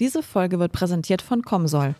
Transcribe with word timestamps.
Diese 0.00 0.22
Folge 0.22 0.60
wird 0.60 0.70
präsentiert 0.70 1.22
von 1.22 1.42
Comsol. 1.42 1.96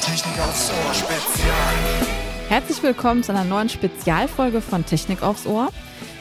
Technik 0.00 0.38
aufs 0.40 0.70
Ohr 0.70 0.94
Spezial. 0.94 1.52
Herzlich 2.48 2.82
willkommen 2.82 3.22
zu 3.22 3.32
einer 3.32 3.44
neuen 3.44 3.68
Spezialfolge 3.68 4.62
von 4.62 4.86
Technik 4.86 5.22
aufs 5.22 5.44
Ohr. 5.44 5.68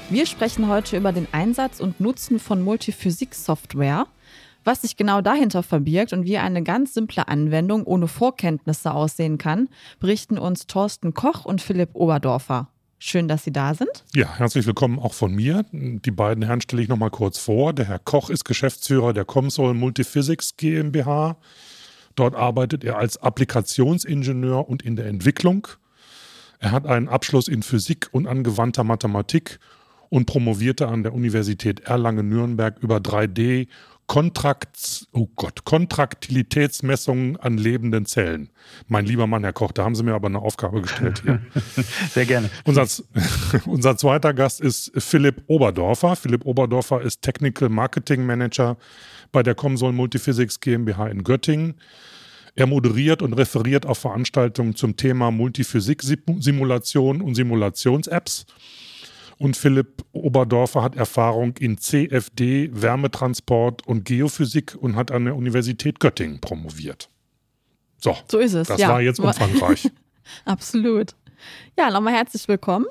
Wir 0.10 0.26
sprechen 0.26 0.68
heute 0.68 0.98
über 0.98 1.14
den 1.14 1.30
Einsatz 1.32 1.80
und 1.80 2.02
Nutzen 2.02 2.40
von 2.40 2.62
Multiphysik-Software, 2.62 4.06
was 4.68 4.82
sich 4.82 4.98
genau 4.98 5.22
dahinter 5.22 5.64
verbirgt 5.64 6.12
und 6.12 6.26
wie 6.26 6.38
eine 6.38 6.62
ganz 6.62 6.94
simple 6.94 7.28
Anwendung 7.30 7.86
ohne 7.86 8.08
Vorkenntnisse 8.08 8.94
aussehen 8.94 9.38
kann, 9.38 9.70
berichten 10.00 10.38
uns 10.38 10.68
Thorsten 10.68 11.14
Koch 11.14 11.46
und 11.46 11.62
Philipp 11.62 11.92
Oberdorfer. 11.94 12.68
Schön, 13.00 13.30
dass 13.30 13.46
Sie 13.46 13.54
da 13.54 13.74
sind. 13.74 14.04
Ja, 14.14 14.38
herzlich 14.38 14.66
willkommen 14.66 15.00
auch 15.00 15.14
von 15.14 15.34
mir. 15.34 15.64
Die 15.72 16.12
beiden 16.12 16.44
Herren 16.44 16.62
stelle 16.62 16.82
ich 16.82 16.90
nochmal 16.90 17.12
kurz 17.12 17.40
vor. 17.40 17.72
Der 17.72 17.86
Herr 17.86 18.00
Koch 18.00 18.30
ist 18.30 18.44
Geschäftsführer 18.44 19.14
der 19.14 19.24
Comsol 19.24 19.74
Multiphysics 19.74 20.58
GmbH. 20.58 21.38
Dort 22.16 22.36
arbeitet 22.36 22.84
er 22.84 22.98
als 22.98 23.18
Applikationsingenieur 23.18 24.68
und 24.68 24.82
in 24.82 24.98
der 24.98 25.06
Entwicklung. 25.06 25.68
Er 26.60 26.72
hat 26.72 26.88
einen 26.88 27.08
Abschluss 27.08 27.48
in 27.48 27.64
Physik 27.64 28.10
und 28.12 28.28
angewandter 28.28 28.84
Mathematik 28.84 29.60
und 30.10 30.26
promovierte 30.26 30.88
an 30.88 31.04
der 31.04 31.14
Universität 31.14 31.82
Erlangen-Nürnberg 31.82 32.80
über 32.80 32.98
3D 32.98 33.68
Kontrakts, 34.08 35.08
oh 35.12 35.28
Gott, 35.36 35.66
Kontraktilitätsmessungen 35.66 37.36
an 37.38 37.58
lebenden 37.58 38.06
Zellen. 38.06 38.50
Mein 38.88 39.06
lieber 39.06 39.28
Mann, 39.28 39.44
Herr 39.44 39.52
Koch, 39.52 39.74
da 39.74 39.84
haben 39.84 39.96
Sie 39.96 40.04
mir 40.04 40.14
aber 40.14 40.28
eine 40.28 40.40
Aufgabe 40.40 40.82
gestellt 40.82 41.22
hier. 41.24 41.42
Sehr 42.10 42.26
gerne. 42.26 42.50
Unser, 42.64 42.88
unser 43.66 43.98
zweiter 43.98 44.34
Gast 44.34 44.62
ist 44.62 44.92
Philipp 44.98 45.44
Oberdorfer. 45.48 46.16
Philipp 46.16 46.46
Oberdorfer 46.46 47.02
ist 47.02 47.22
Technical 47.22 47.68
Marketing 47.68 48.26
Manager 48.26 48.78
bei 49.34 49.44
der 49.44 49.56
Comsol 49.56 49.92
Multiphysics 49.92 50.62
GmbH 50.62 51.08
in 51.08 51.24
Göttingen. 51.24 51.76
Er 52.56 52.66
moderiert 52.66 53.22
und 53.22 53.34
referiert 53.34 53.86
auf 53.86 54.00
Veranstaltungen 54.00 54.76
zum 54.76 54.96
Thema 54.96 55.32
Multiphysik-Simulation 55.32 57.22
und 57.22 57.36
Simulations-Apps. 57.36 58.46
Und 59.40 59.56
Philipp 59.56 60.04
Oberdorfer 60.14 60.82
hat 60.82 60.96
Erfahrung 60.96 61.56
in 61.58 61.78
CFD, 61.78 62.70
Wärmetransport 62.74 63.86
und 63.86 64.06
Geophysik 64.06 64.76
und 64.80 64.96
hat 64.96 65.12
an 65.12 65.26
der 65.26 65.36
Universität 65.36 66.00
Göttingen 66.00 66.40
promoviert. 66.42 67.10
So, 68.00 68.16
So 68.28 68.40
ist 68.40 68.54
es. 68.54 68.68
das 68.68 68.80
ja. 68.80 68.90
war 68.90 69.02
jetzt 69.02 69.20
umfangreich. 69.20 69.90
Absolut. 70.46 71.16
Ja, 71.78 71.92
nochmal 71.92 72.14
herzlich 72.14 72.48
willkommen. 72.48 72.86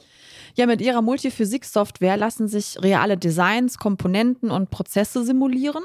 Ja, 0.54 0.64
mit 0.64 0.80
Ihrer 0.80 1.02
Multiphysik-Software 1.02 2.16
lassen 2.16 2.48
sich 2.48 2.82
reale 2.82 3.18
Designs, 3.18 3.76
Komponenten 3.76 4.50
und 4.50 4.70
Prozesse 4.70 5.22
simulieren. 5.22 5.82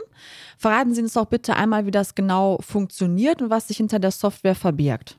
Verraten 0.58 0.94
Sie 0.94 1.02
uns 1.02 1.14
doch 1.14 1.26
bitte 1.26 1.58
einmal, 1.58 1.86
wie 1.86 1.92
das 1.92 2.16
genau 2.16 2.58
funktioniert 2.62 3.42
und 3.42 3.50
was 3.50 3.68
sich 3.68 3.78
hinter 3.78 4.00
der 4.00 4.12
Software 4.12 4.56
verbirgt. 4.56 5.18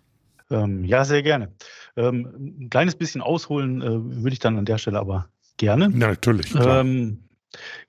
Ähm, 0.52 0.84
ja, 0.84 1.04
sehr 1.04 1.22
gerne. 1.22 1.52
Ähm, 1.96 2.60
ein 2.60 2.70
kleines 2.70 2.94
bisschen 2.94 3.20
ausholen 3.20 3.82
äh, 3.82 4.22
würde 4.22 4.32
ich 4.32 4.38
dann 4.38 4.58
an 4.58 4.64
der 4.64 4.78
Stelle 4.78 4.98
aber 4.98 5.28
gerne. 5.56 5.86
Ja, 5.86 6.08
natürlich. 6.08 6.54
Ähm, 6.54 7.24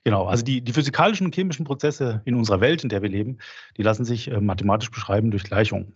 genau, 0.02 0.26
also 0.26 0.44
die, 0.44 0.60
die 0.60 0.72
physikalischen 0.72 1.26
und 1.26 1.34
chemischen 1.34 1.64
Prozesse 1.64 2.22
in 2.24 2.34
unserer 2.34 2.60
Welt, 2.60 2.82
in 2.82 2.88
der 2.88 3.02
wir 3.02 3.08
leben, 3.08 3.38
die 3.76 3.82
lassen 3.82 4.04
sich 4.04 4.30
äh, 4.30 4.40
mathematisch 4.40 4.90
beschreiben 4.90 5.30
durch 5.30 5.44
Gleichungen. 5.44 5.94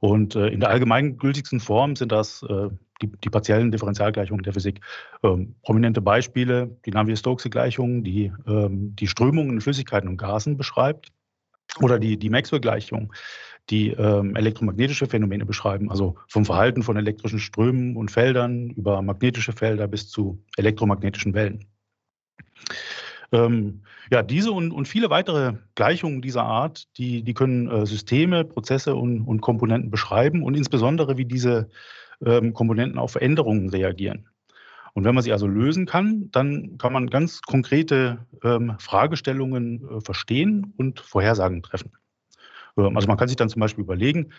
Und 0.00 0.34
äh, 0.34 0.48
in 0.48 0.60
der 0.60 0.70
allgemeingültigsten 0.70 1.60
Form 1.60 1.96
sind 1.96 2.12
das 2.12 2.42
äh, 2.42 2.68
die, 3.02 3.08
die 3.08 3.30
partiellen 3.30 3.70
Differentialgleichungen 3.70 4.42
der 4.42 4.52
Physik. 4.52 4.80
Ähm, 5.22 5.54
prominente 5.62 6.00
Beispiele, 6.00 6.76
die 6.84 6.90
Navier-Stokes-Gleichung, 6.90 8.04
die 8.04 8.32
ähm, 8.46 8.94
die 8.96 9.08
Strömungen 9.08 9.54
in 9.54 9.60
Flüssigkeiten 9.60 10.08
und 10.08 10.16
Gasen 10.16 10.56
beschreibt. 10.56 11.10
Oder 11.80 11.98
die, 11.98 12.16
die 12.16 12.30
Maxwell-Gleichung, 12.30 13.12
die 13.70 13.90
ähm, 13.90 14.36
elektromagnetische 14.36 15.06
Phänomene 15.06 15.46
beschreiben, 15.46 15.90
also 15.90 16.16
vom 16.28 16.44
Verhalten 16.44 16.82
von 16.82 16.96
elektrischen 16.96 17.38
Strömen 17.38 17.96
und 17.96 18.10
Feldern 18.10 18.70
über 18.70 19.00
magnetische 19.02 19.52
Felder 19.52 19.88
bis 19.88 20.08
zu 20.08 20.42
elektromagnetischen 20.56 21.34
Wellen. 21.34 21.64
Ähm, 23.32 23.82
ja, 24.10 24.22
diese 24.22 24.52
und, 24.52 24.70
und 24.70 24.86
viele 24.86 25.10
weitere 25.10 25.54
Gleichungen 25.74 26.20
dieser 26.20 26.44
Art, 26.44 26.86
die, 26.98 27.22
die 27.22 27.34
können 27.34 27.68
äh, 27.68 27.86
Systeme, 27.86 28.44
Prozesse 28.44 28.94
und, 28.94 29.22
und 29.22 29.40
Komponenten 29.40 29.90
beschreiben 29.90 30.42
und 30.42 30.56
insbesondere, 30.56 31.16
wie 31.16 31.24
diese 31.24 31.68
ähm, 32.24 32.52
Komponenten 32.52 32.98
auf 32.98 33.12
Veränderungen 33.12 33.70
reagieren. 33.70 34.28
Und 34.94 35.04
wenn 35.04 35.14
man 35.14 35.24
sie 35.24 35.32
also 35.32 35.46
lösen 35.46 35.86
kann, 35.86 36.30
dann 36.30 36.78
kann 36.78 36.92
man 36.92 37.10
ganz 37.10 37.42
konkrete 37.42 38.24
ähm, 38.42 38.76
Fragestellungen 38.78 39.82
äh, 39.88 40.00
verstehen 40.00 40.72
und 40.76 41.00
Vorhersagen 41.00 41.62
treffen. 41.62 41.92
Ähm, 42.76 42.96
also 42.96 43.08
man 43.08 43.16
kann 43.16 43.28
sich 43.28 43.36
dann 43.36 43.48
zum 43.48 43.60
Beispiel 43.60 43.84
überlegen, 43.84 44.30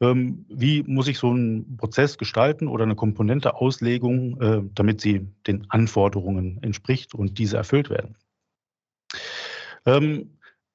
ähm, 0.00 0.46
wie 0.48 0.82
muss 0.84 1.08
ich 1.08 1.18
so 1.18 1.30
einen 1.30 1.76
Prozess 1.76 2.16
gestalten 2.16 2.68
oder 2.68 2.84
eine 2.84 2.94
Komponente 2.94 3.56
Auslegung, 3.56 4.40
äh, 4.40 4.62
damit 4.74 5.00
sie 5.00 5.26
den 5.46 5.66
Anforderungen 5.70 6.58
entspricht 6.62 7.14
und 7.14 7.38
diese 7.38 7.56
erfüllt 7.56 7.90
werden. 7.90 8.16
Ähm, 9.86 10.30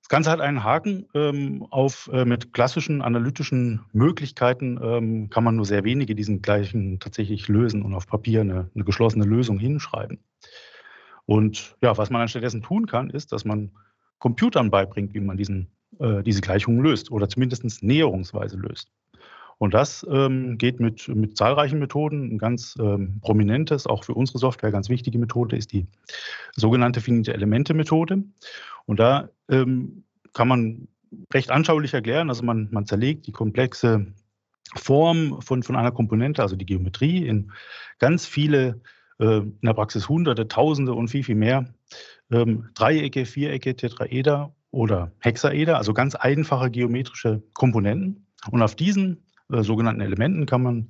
das 0.10 0.16
Ganze 0.16 0.32
hat 0.32 0.42
einen 0.42 0.64
Haken. 0.64 1.06
Ähm, 1.14 1.68
auf, 1.70 2.10
äh, 2.12 2.26
mit 2.26 2.52
klassischen 2.52 3.04
analytischen 3.04 3.82
Möglichkeiten 3.94 4.80
ähm, 4.82 5.30
kann 5.30 5.44
man 5.44 5.56
nur 5.56 5.66
sehr 5.66 5.84
wenige 5.84 6.16
diesen 6.16 6.42
gleichen 6.42 7.00
tatsächlich 7.00 7.48
lösen 7.48 7.84
und 7.84 7.94
auf 7.94 8.08
Papier 8.08 8.42
eine, 8.42 8.72
eine 8.74 8.84
geschlossene 8.86 9.24
Lösung 9.24 9.60
hinschreiben. 9.60 10.18
Und 11.28 11.78
ja, 11.84 11.96
was 11.96 12.10
man 12.10 12.22
dann 12.22 12.28
stattdessen 12.28 12.64
tun 12.64 12.88
kann, 12.88 13.12
ist, 13.12 13.32
dass 13.32 13.46
man 13.46 13.70
Computern 14.18 14.72
beibringt, 14.72 15.14
wie 15.14 15.20
man 15.20 15.38
diesen, 15.38 15.68
äh, 16.00 16.24
diese 16.24 16.42
Gleichungen 16.42 16.82
löst 16.82 17.12
oder 17.12 17.30
zumindest 17.30 17.84
näherungsweise 17.84 18.58
löst. 18.58 18.90
Und 19.60 19.74
das 19.74 20.08
ähm, 20.10 20.58
geht 20.58 20.80
mit, 20.80 21.10
mit 21.10 21.38
zahlreichen 21.38 21.80
Methoden. 21.80 22.32
Ein 22.32 22.38
ganz 22.38 22.76
ähm, 22.80 23.20
prominentes, 23.22 23.86
auch 23.86 24.06
für 24.06 24.14
unsere 24.14 24.40
Software 24.40 24.72
ganz 24.72 24.88
wichtige 24.88 25.20
Methode 25.20 25.58
ist 25.58 25.74
die 25.74 25.86
sogenannte 26.56 27.02
finite 27.02 27.34
Elemente-Methode. 27.34 28.24
Und 28.86 29.00
da 29.00 29.30
ähm, 29.50 30.06
kann 30.34 30.48
man 30.48 30.88
recht 31.34 31.52
anschaulich 31.52 31.94
erklären, 31.94 32.30
also 32.30 32.44
man, 32.44 32.70
man 32.72 32.86
zerlegt 32.86 33.28
die 33.28 33.34
komplexe 33.34 34.08
Form 34.76 35.42
von, 35.42 35.62
von 35.62 35.76
einer 35.76 35.92
Komponente, 35.92 36.42
also 36.42 36.56
die 36.56 36.66
Geometrie, 36.66 37.28
in 37.28 37.52
ganz 37.98 38.26
viele, 38.26 38.80
äh, 39.20 39.40
in 39.40 39.60
der 39.62 39.74
Praxis 39.74 40.08
Hunderte, 40.08 40.48
Tausende 40.48 40.94
und 40.94 41.10
viel, 41.10 41.24
viel 41.24 41.36
mehr 41.36 41.66
ähm, 42.32 42.70
Dreiecke, 42.76 43.26
Vierecke, 43.26 43.76
Tetraeder 43.76 44.54
oder 44.72 45.12
Hexaeder, 45.20 45.78
also 45.78 45.94
ganz 45.94 46.16
einfache 46.16 46.72
geometrische 46.72 47.42
Komponenten. 47.54 48.26
Und 48.52 48.62
auf 48.62 48.76
diesen 48.76 49.26
äh, 49.52 49.64
sogenannten 49.64 50.02
Elementen 50.02 50.46
kann 50.46 50.64
man 50.64 50.90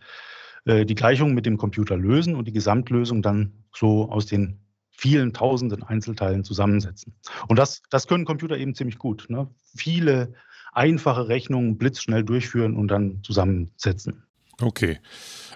äh, 0.66 0.86
die 0.86 0.96
Gleichung 0.96 1.34
mit 1.34 1.46
dem 1.46 1.58
Computer 1.58 1.98
lösen 1.98 2.36
und 2.36 2.48
die 2.48 2.54
Gesamtlösung 2.54 3.22
dann 3.22 3.54
so 3.74 4.10
aus 4.10 4.26
den 4.26 4.60
vielen 4.92 5.34
tausenden 5.34 5.84
Einzelteilen 5.84 6.44
zusammensetzen. 6.44 7.14
Und 7.48 7.58
das, 7.58 7.82
das 7.90 8.08
können 8.08 8.26
Computer 8.26 8.58
eben 8.58 8.76
ziemlich 8.76 8.98
gut. 8.98 9.28
Ne? 9.30 9.48
Viele 9.76 10.34
einfache 10.74 11.30
Rechnungen 11.30 11.78
blitzschnell 11.78 12.24
durchführen 12.24 12.76
und 12.76 12.90
dann 12.90 13.24
zusammensetzen. 13.24 14.24
Okay. 14.62 15.00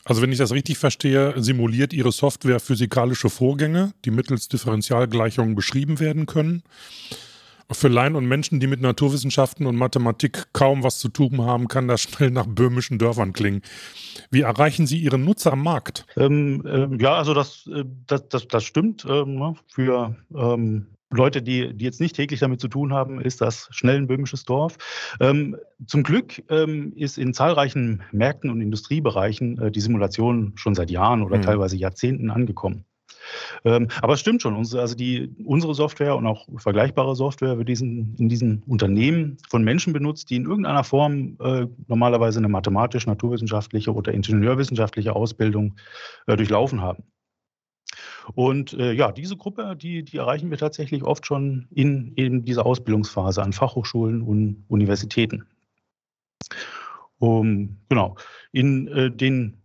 Also 0.05 0.21
wenn 0.21 0.31
ich 0.31 0.37
das 0.37 0.51
richtig 0.51 0.77
verstehe, 0.77 1.33
simuliert 1.41 1.93
Ihre 1.93 2.11
Software 2.11 2.59
physikalische 2.59 3.29
Vorgänge, 3.29 3.93
die 4.05 4.11
mittels 4.11 4.47
Differentialgleichungen 4.47 5.55
beschrieben 5.55 5.99
werden 5.99 6.25
können. 6.25 6.63
Für 7.71 7.87
Laien 7.87 8.15
und 8.15 8.27
Menschen, 8.27 8.59
die 8.59 8.67
mit 8.67 8.81
Naturwissenschaften 8.81 9.65
und 9.65 9.75
Mathematik 9.75 10.53
kaum 10.53 10.83
was 10.83 10.99
zu 10.99 11.09
tun 11.09 11.41
haben, 11.41 11.67
kann 11.67 11.87
das 11.87 12.01
schnell 12.01 12.31
nach 12.31 12.45
böhmischen 12.45 12.99
Dörfern 12.99 13.33
klingen. 13.33 13.61
Wie 14.31 14.41
erreichen 14.41 14.85
Sie 14.85 14.97
Ihren 14.97 15.23
Nutzer 15.23 15.53
am 15.53 15.63
Markt? 15.63 16.05
Ähm, 16.17 16.63
ähm, 16.67 16.99
ja, 16.99 17.15
also 17.15 17.33
das, 17.33 17.67
äh, 17.73 17.83
das, 18.07 18.27
das, 18.29 18.47
das 18.47 18.63
stimmt. 18.63 19.05
Ähm, 19.09 19.35
ne? 19.35 19.55
Für 19.67 20.15
ähm, 20.35 20.87
Leute, 21.09 21.41
die, 21.41 21.73
die 21.73 21.85
jetzt 21.85 22.01
nicht 22.01 22.15
täglich 22.15 22.39
damit 22.39 22.59
zu 22.59 22.67
tun 22.67 22.91
haben, 22.91 23.21
ist 23.21 23.39
das 23.41 23.67
schnell 23.71 23.97
ein 23.97 24.07
böhmisches 24.07 24.45
Dorf. 24.45 24.77
Ähm, 25.19 25.55
zum 25.85 26.03
Glück 26.03 26.43
ähm, 26.49 26.93
ist 26.95 27.17
in 27.17 27.33
zahlreichen 27.33 28.03
Märkten 28.11 28.49
und 28.49 28.61
Industriebereichen 28.61 29.59
äh, 29.61 29.71
die 29.71 29.79
Simulation 29.81 30.53
schon 30.55 30.73
seit 30.75 30.89
Jahren 30.89 31.21
oder 31.21 31.37
Mhm. 31.37 31.43
teilweise 31.43 31.77
Jahrzehnten 31.77 32.29
angekommen. 32.31 32.85
Ähm, 33.65 33.87
aber 34.01 34.13
es 34.13 34.19
stimmt 34.19 34.41
schon, 34.41 34.55
unsere, 34.55 34.81
also 34.81 34.95
die, 34.95 35.35
unsere 35.45 35.73
Software 35.73 36.15
und 36.15 36.25
auch 36.27 36.47
vergleichbare 36.57 37.15
Software 37.15 37.57
wird 37.57 37.69
diesen, 37.69 38.15
in 38.17 38.29
diesen 38.29 38.63
Unternehmen 38.63 39.37
von 39.49 39.63
Menschen 39.63 39.93
benutzt, 39.93 40.29
die 40.29 40.35
in 40.35 40.45
irgendeiner 40.45 40.83
Form 40.83 41.37
äh, 41.39 41.67
normalerweise 41.87 42.39
eine 42.39 42.49
mathematisch, 42.49 43.07
naturwissenschaftliche 43.07 43.93
oder 43.93 44.13
ingenieurwissenschaftliche 44.13 45.15
Ausbildung 45.15 45.75
äh, 46.27 46.35
durchlaufen 46.35 46.81
haben. 46.81 47.03
Und 48.35 48.73
äh, 48.73 48.93
ja, 48.93 49.11
diese 49.11 49.35
Gruppe, 49.35 49.75
die, 49.75 50.03
die 50.03 50.17
erreichen 50.17 50.49
wir 50.49 50.57
tatsächlich 50.57 51.03
oft 51.03 51.25
schon 51.25 51.67
in, 51.71 52.13
in 52.15 52.45
dieser 52.45 52.65
Ausbildungsphase 52.65 53.41
an 53.41 53.53
Fachhochschulen 53.53 54.21
und 54.21 54.63
Universitäten. 54.69 55.45
Um, 57.19 57.77
genau. 57.89 58.15
In 58.51 58.87
äh, 58.87 59.11
den 59.11 59.61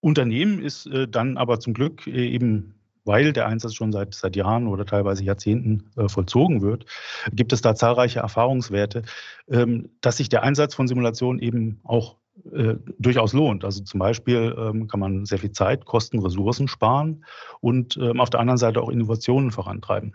Unternehmen 0.00 0.62
ist 0.62 0.86
äh, 0.86 1.08
dann 1.08 1.36
aber 1.36 1.60
zum 1.60 1.74
Glück 1.74 2.06
äh, 2.06 2.28
eben 2.28 2.75
weil 3.06 3.32
der 3.32 3.46
Einsatz 3.46 3.74
schon 3.74 3.92
seit, 3.92 4.14
seit 4.14 4.36
Jahren 4.36 4.66
oder 4.66 4.84
teilweise 4.84 5.24
Jahrzehnten 5.24 5.90
äh, 5.96 6.08
vollzogen 6.08 6.60
wird, 6.60 6.86
gibt 7.32 7.52
es 7.52 7.62
da 7.62 7.74
zahlreiche 7.74 8.20
Erfahrungswerte, 8.20 9.02
ähm, 9.48 9.88
dass 10.00 10.18
sich 10.18 10.28
der 10.28 10.42
Einsatz 10.42 10.74
von 10.74 10.88
Simulationen 10.88 11.40
eben 11.40 11.80
auch 11.84 12.16
äh, 12.52 12.74
durchaus 12.98 13.32
lohnt. 13.32 13.64
Also 13.64 13.82
zum 13.82 13.98
Beispiel 13.98 14.54
ähm, 14.58 14.88
kann 14.88 15.00
man 15.00 15.24
sehr 15.24 15.38
viel 15.38 15.52
Zeit, 15.52 15.86
Kosten, 15.86 16.18
Ressourcen 16.18 16.68
sparen 16.68 17.24
und 17.60 17.96
ähm, 17.96 18.20
auf 18.20 18.28
der 18.30 18.40
anderen 18.40 18.58
Seite 18.58 18.82
auch 18.82 18.90
Innovationen 18.90 19.50
vorantreiben. 19.50 20.14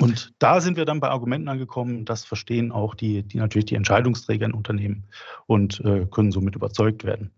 Und 0.00 0.32
da 0.38 0.60
sind 0.60 0.76
wir 0.76 0.86
dann 0.86 1.00
bei 1.00 1.10
Argumenten 1.10 1.48
angekommen, 1.48 2.04
das 2.04 2.24
verstehen 2.24 2.72
auch 2.72 2.94
die, 2.94 3.22
die 3.22 3.38
natürlich 3.38 3.66
die 3.66 3.74
Entscheidungsträger 3.74 4.46
in 4.46 4.54
Unternehmen 4.54 5.04
und 5.46 5.80
äh, 5.84 6.06
können 6.10 6.32
somit 6.32 6.56
überzeugt 6.56 7.04
werden. 7.04 7.30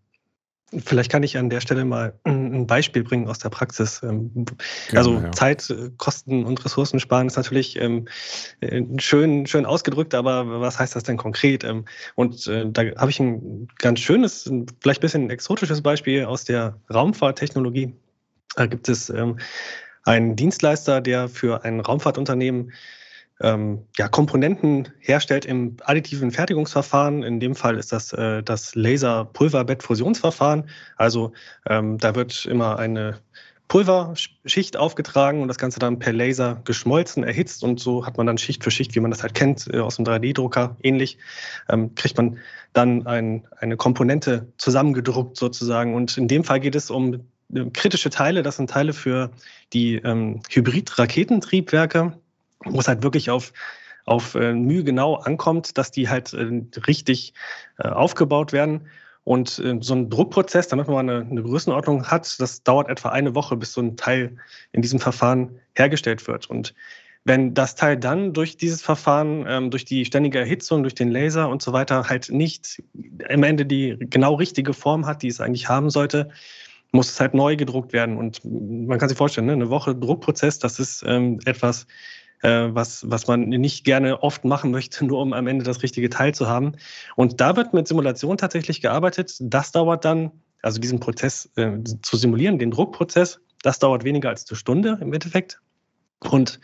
Vielleicht 0.84 1.12
kann 1.12 1.22
ich 1.22 1.38
an 1.38 1.48
der 1.48 1.60
Stelle 1.60 1.84
mal 1.84 2.18
ein 2.24 2.66
Beispiel 2.66 3.04
bringen 3.04 3.28
aus 3.28 3.38
der 3.38 3.50
Praxis. 3.50 4.02
Ähm, 4.02 4.46
also 4.92 5.20
ja. 5.20 5.30
Zeit, 5.32 5.70
äh, 5.70 5.90
Kosten 5.96 6.44
und 6.44 6.64
Ressourcen 6.64 6.98
sparen 6.98 7.28
ist 7.28 7.36
natürlich 7.36 7.80
ähm, 7.80 8.08
äh, 8.60 8.82
schön, 8.98 9.46
schön 9.46 9.64
ausgedrückt, 9.64 10.14
aber 10.14 10.60
was 10.60 10.78
heißt 10.78 10.96
das 10.96 11.04
denn 11.04 11.16
konkret? 11.16 11.62
Ähm, 11.62 11.84
und 12.16 12.46
äh, 12.48 12.66
da 12.68 12.82
habe 12.96 13.10
ich 13.10 13.20
ein 13.20 13.68
ganz 13.78 14.00
schönes, 14.00 14.50
vielleicht 14.80 15.00
ein 15.00 15.02
bisschen 15.02 15.30
exotisches 15.30 15.82
Beispiel 15.82 16.24
aus 16.24 16.44
der 16.44 16.76
Raumfahrttechnologie. 16.92 17.94
Da 18.56 18.66
gibt 18.66 18.88
es 18.88 19.12
einen 20.04 20.34
Dienstleister, 20.34 21.02
der 21.02 21.28
für 21.28 21.62
ein 21.64 21.80
Raumfahrtunternehmen 21.80 22.72
ähm, 23.40 23.84
ja, 23.96 24.08
Komponenten 24.08 24.88
herstellt 24.98 25.44
im 25.44 25.76
additiven 25.84 26.30
Fertigungsverfahren. 26.30 27.22
In 27.22 27.40
dem 27.40 27.54
Fall 27.54 27.76
ist 27.76 27.92
das 27.92 28.12
äh, 28.12 28.42
das 28.42 28.74
Laser-Pulverbett-Fusionsverfahren. 28.74 30.68
Also 30.96 31.32
ähm, 31.68 31.98
da 31.98 32.14
wird 32.14 32.46
immer 32.46 32.78
eine 32.78 33.18
Pulverschicht 33.68 34.76
aufgetragen 34.76 35.42
und 35.42 35.48
das 35.48 35.58
Ganze 35.58 35.80
dann 35.80 35.98
per 35.98 36.12
Laser 36.12 36.60
geschmolzen, 36.64 37.24
erhitzt 37.24 37.64
und 37.64 37.80
so 37.80 38.06
hat 38.06 38.16
man 38.16 38.26
dann 38.26 38.38
Schicht 38.38 38.62
für 38.62 38.70
Schicht, 38.70 38.94
wie 38.94 39.00
man 39.00 39.10
das 39.10 39.22
halt 39.22 39.34
kennt, 39.34 39.66
äh, 39.72 39.80
aus 39.80 39.96
dem 39.96 40.04
3D-Drucker 40.04 40.76
ähnlich, 40.82 41.18
ähm, 41.68 41.94
kriegt 41.94 42.16
man 42.16 42.38
dann 42.72 43.06
ein, 43.06 43.46
eine 43.58 43.76
Komponente 43.76 44.52
zusammengedruckt 44.56 45.36
sozusagen. 45.36 45.94
Und 45.94 46.16
in 46.16 46.28
dem 46.28 46.44
Fall 46.44 46.60
geht 46.60 46.76
es 46.76 46.90
um 46.90 47.26
äh, 47.52 47.64
kritische 47.72 48.10
Teile, 48.10 48.42
das 48.42 48.56
sind 48.56 48.70
Teile 48.70 48.92
für 48.92 49.30
die 49.72 49.96
ähm, 49.96 50.42
Hybrid-Raketentriebwerke 50.48 52.16
wo 52.64 52.80
es 52.80 52.88
halt 52.88 53.02
wirklich 53.02 53.30
auf, 53.30 53.52
auf 54.04 54.34
äh, 54.34 54.52
Mühe 54.52 54.84
genau 54.84 55.14
ankommt, 55.14 55.78
dass 55.78 55.90
die 55.90 56.08
halt 56.08 56.32
äh, 56.32 56.62
richtig 56.86 57.34
äh, 57.78 57.88
aufgebaut 57.88 58.52
werden. 58.52 58.88
Und 59.24 59.58
äh, 59.58 59.78
so 59.80 59.94
ein 59.94 60.08
Druckprozess, 60.08 60.68
damit 60.68 60.86
man 60.86 61.10
eine, 61.10 61.28
eine 61.28 61.42
Größenordnung 61.42 62.06
hat, 62.06 62.40
das 62.40 62.62
dauert 62.62 62.88
etwa 62.88 63.08
eine 63.08 63.34
Woche, 63.34 63.56
bis 63.56 63.72
so 63.72 63.80
ein 63.80 63.96
Teil 63.96 64.36
in 64.72 64.82
diesem 64.82 65.00
Verfahren 65.00 65.58
hergestellt 65.74 66.26
wird. 66.28 66.48
Und 66.48 66.74
wenn 67.24 67.54
das 67.54 67.74
Teil 67.74 67.96
dann 67.96 68.32
durch 68.32 68.56
dieses 68.56 68.82
Verfahren, 68.82 69.44
ähm, 69.48 69.72
durch 69.72 69.84
die 69.84 70.04
ständige 70.04 70.38
Erhitzung, 70.38 70.84
durch 70.84 70.94
den 70.94 71.10
Laser 71.10 71.48
und 71.48 71.60
so 71.60 71.72
weiter 71.72 72.08
halt 72.08 72.30
nicht 72.30 72.80
am 73.28 73.42
Ende 73.42 73.66
die 73.66 73.96
genau 73.98 74.34
richtige 74.34 74.72
Form 74.72 75.06
hat, 75.06 75.22
die 75.22 75.28
es 75.28 75.40
eigentlich 75.40 75.68
haben 75.68 75.90
sollte, 75.90 76.30
muss 76.92 77.10
es 77.10 77.18
halt 77.18 77.34
neu 77.34 77.56
gedruckt 77.56 77.92
werden. 77.92 78.16
Und 78.16 78.42
man 78.44 79.00
kann 79.00 79.08
sich 79.08 79.18
vorstellen, 79.18 79.48
ne, 79.48 79.54
eine 79.54 79.70
Woche 79.70 79.96
Druckprozess, 79.96 80.60
das 80.60 80.78
ist 80.78 81.02
ähm, 81.04 81.40
etwas, 81.46 81.88
was, 82.42 83.08
was 83.10 83.26
man 83.26 83.48
nicht 83.48 83.84
gerne 83.84 84.22
oft 84.22 84.44
machen 84.44 84.70
möchte, 84.70 85.04
nur 85.06 85.20
um 85.20 85.32
am 85.32 85.46
Ende 85.46 85.64
das 85.64 85.82
richtige 85.82 86.10
Teil 86.10 86.34
zu 86.34 86.46
haben. 86.46 86.72
Und 87.16 87.40
da 87.40 87.56
wird 87.56 87.72
mit 87.72 87.88
Simulation 87.88 88.36
tatsächlich 88.36 88.80
gearbeitet. 88.80 89.36
Das 89.40 89.72
dauert 89.72 90.04
dann, 90.04 90.30
also 90.62 90.80
diesen 90.80 91.00
Prozess 91.00 91.50
äh, 91.56 91.78
zu 92.02 92.16
simulieren, 92.16 92.58
den 92.58 92.70
Druckprozess, 92.70 93.40
das 93.62 93.78
dauert 93.78 94.04
weniger 94.04 94.28
als 94.28 94.48
eine 94.48 94.56
Stunde 94.56 94.98
im 95.00 95.12
Endeffekt. 95.12 95.60
Und 96.20 96.60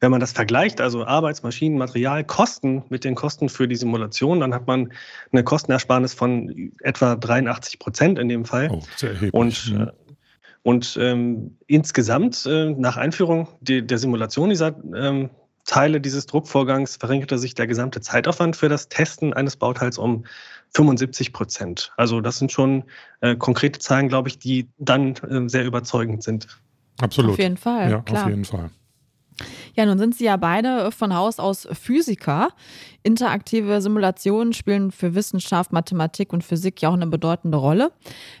wenn 0.00 0.10
man 0.10 0.20
das 0.20 0.32
vergleicht, 0.32 0.80
also 0.80 1.04
Arbeitsmaschinen, 1.04 1.78
Material, 1.78 2.24
Kosten 2.24 2.84
mit 2.88 3.04
den 3.04 3.14
Kosten 3.14 3.48
für 3.48 3.66
die 3.66 3.74
Simulation, 3.74 4.40
dann 4.40 4.54
hat 4.54 4.66
man 4.66 4.92
eine 5.32 5.42
Kostenersparnis 5.42 6.14
von 6.14 6.72
etwa 6.80 7.16
83 7.16 7.78
Prozent 7.78 8.18
in 8.18 8.28
dem 8.28 8.44
Fall. 8.44 8.70
Oh, 8.70 8.82
sehr 8.96 9.10
erheblich. 9.10 9.34
Und 9.34 9.74
äh, 9.76 10.07
und 10.68 10.98
ähm, 11.00 11.56
insgesamt, 11.66 12.44
äh, 12.44 12.68
nach 12.68 12.98
Einführung 12.98 13.48
de 13.62 13.80
der 13.80 13.96
Simulation 13.96 14.50
dieser 14.50 14.76
ähm, 14.94 15.30
Teile 15.64 15.98
dieses 15.98 16.26
Druckvorgangs, 16.26 16.96
verringerte 16.96 17.38
sich 17.38 17.54
der 17.54 17.66
gesamte 17.66 18.02
Zeitaufwand 18.02 18.54
für 18.54 18.68
das 18.68 18.90
Testen 18.90 19.32
eines 19.32 19.56
Bauteils 19.56 19.96
um 19.96 20.26
75 20.74 21.32
Prozent. 21.32 21.90
Also 21.96 22.20
das 22.20 22.38
sind 22.38 22.52
schon 22.52 22.84
äh, 23.22 23.34
konkrete 23.34 23.78
Zahlen, 23.78 24.08
glaube 24.08 24.28
ich, 24.28 24.40
die 24.40 24.68
dann 24.76 25.14
äh, 25.16 25.48
sehr 25.48 25.64
überzeugend 25.64 26.22
sind. 26.22 26.46
Absolut. 27.00 27.32
Auf 27.32 27.38
jeden 27.38 27.56
Fall. 27.56 27.90
Ja, 27.90 28.00
klar. 28.02 28.24
auf 28.24 28.28
jeden 28.28 28.44
Fall. 28.44 28.68
Ja, 29.74 29.86
nun 29.86 29.98
sind 29.98 30.14
Sie 30.14 30.24
ja 30.24 30.36
beide 30.36 30.90
von 30.90 31.14
Haus 31.14 31.38
aus 31.38 31.68
Physiker. 31.72 32.48
Interaktive 33.02 33.80
Simulationen 33.80 34.52
spielen 34.52 34.90
für 34.90 35.14
Wissenschaft, 35.14 35.72
Mathematik 35.72 36.32
und 36.32 36.44
Physik 36.44 36.82
ja 36.82 36.88
auch 36.88 36.94
eine 36.94 37.06
bedeutende 37.06 37.58
Rolle. 37.58 37.92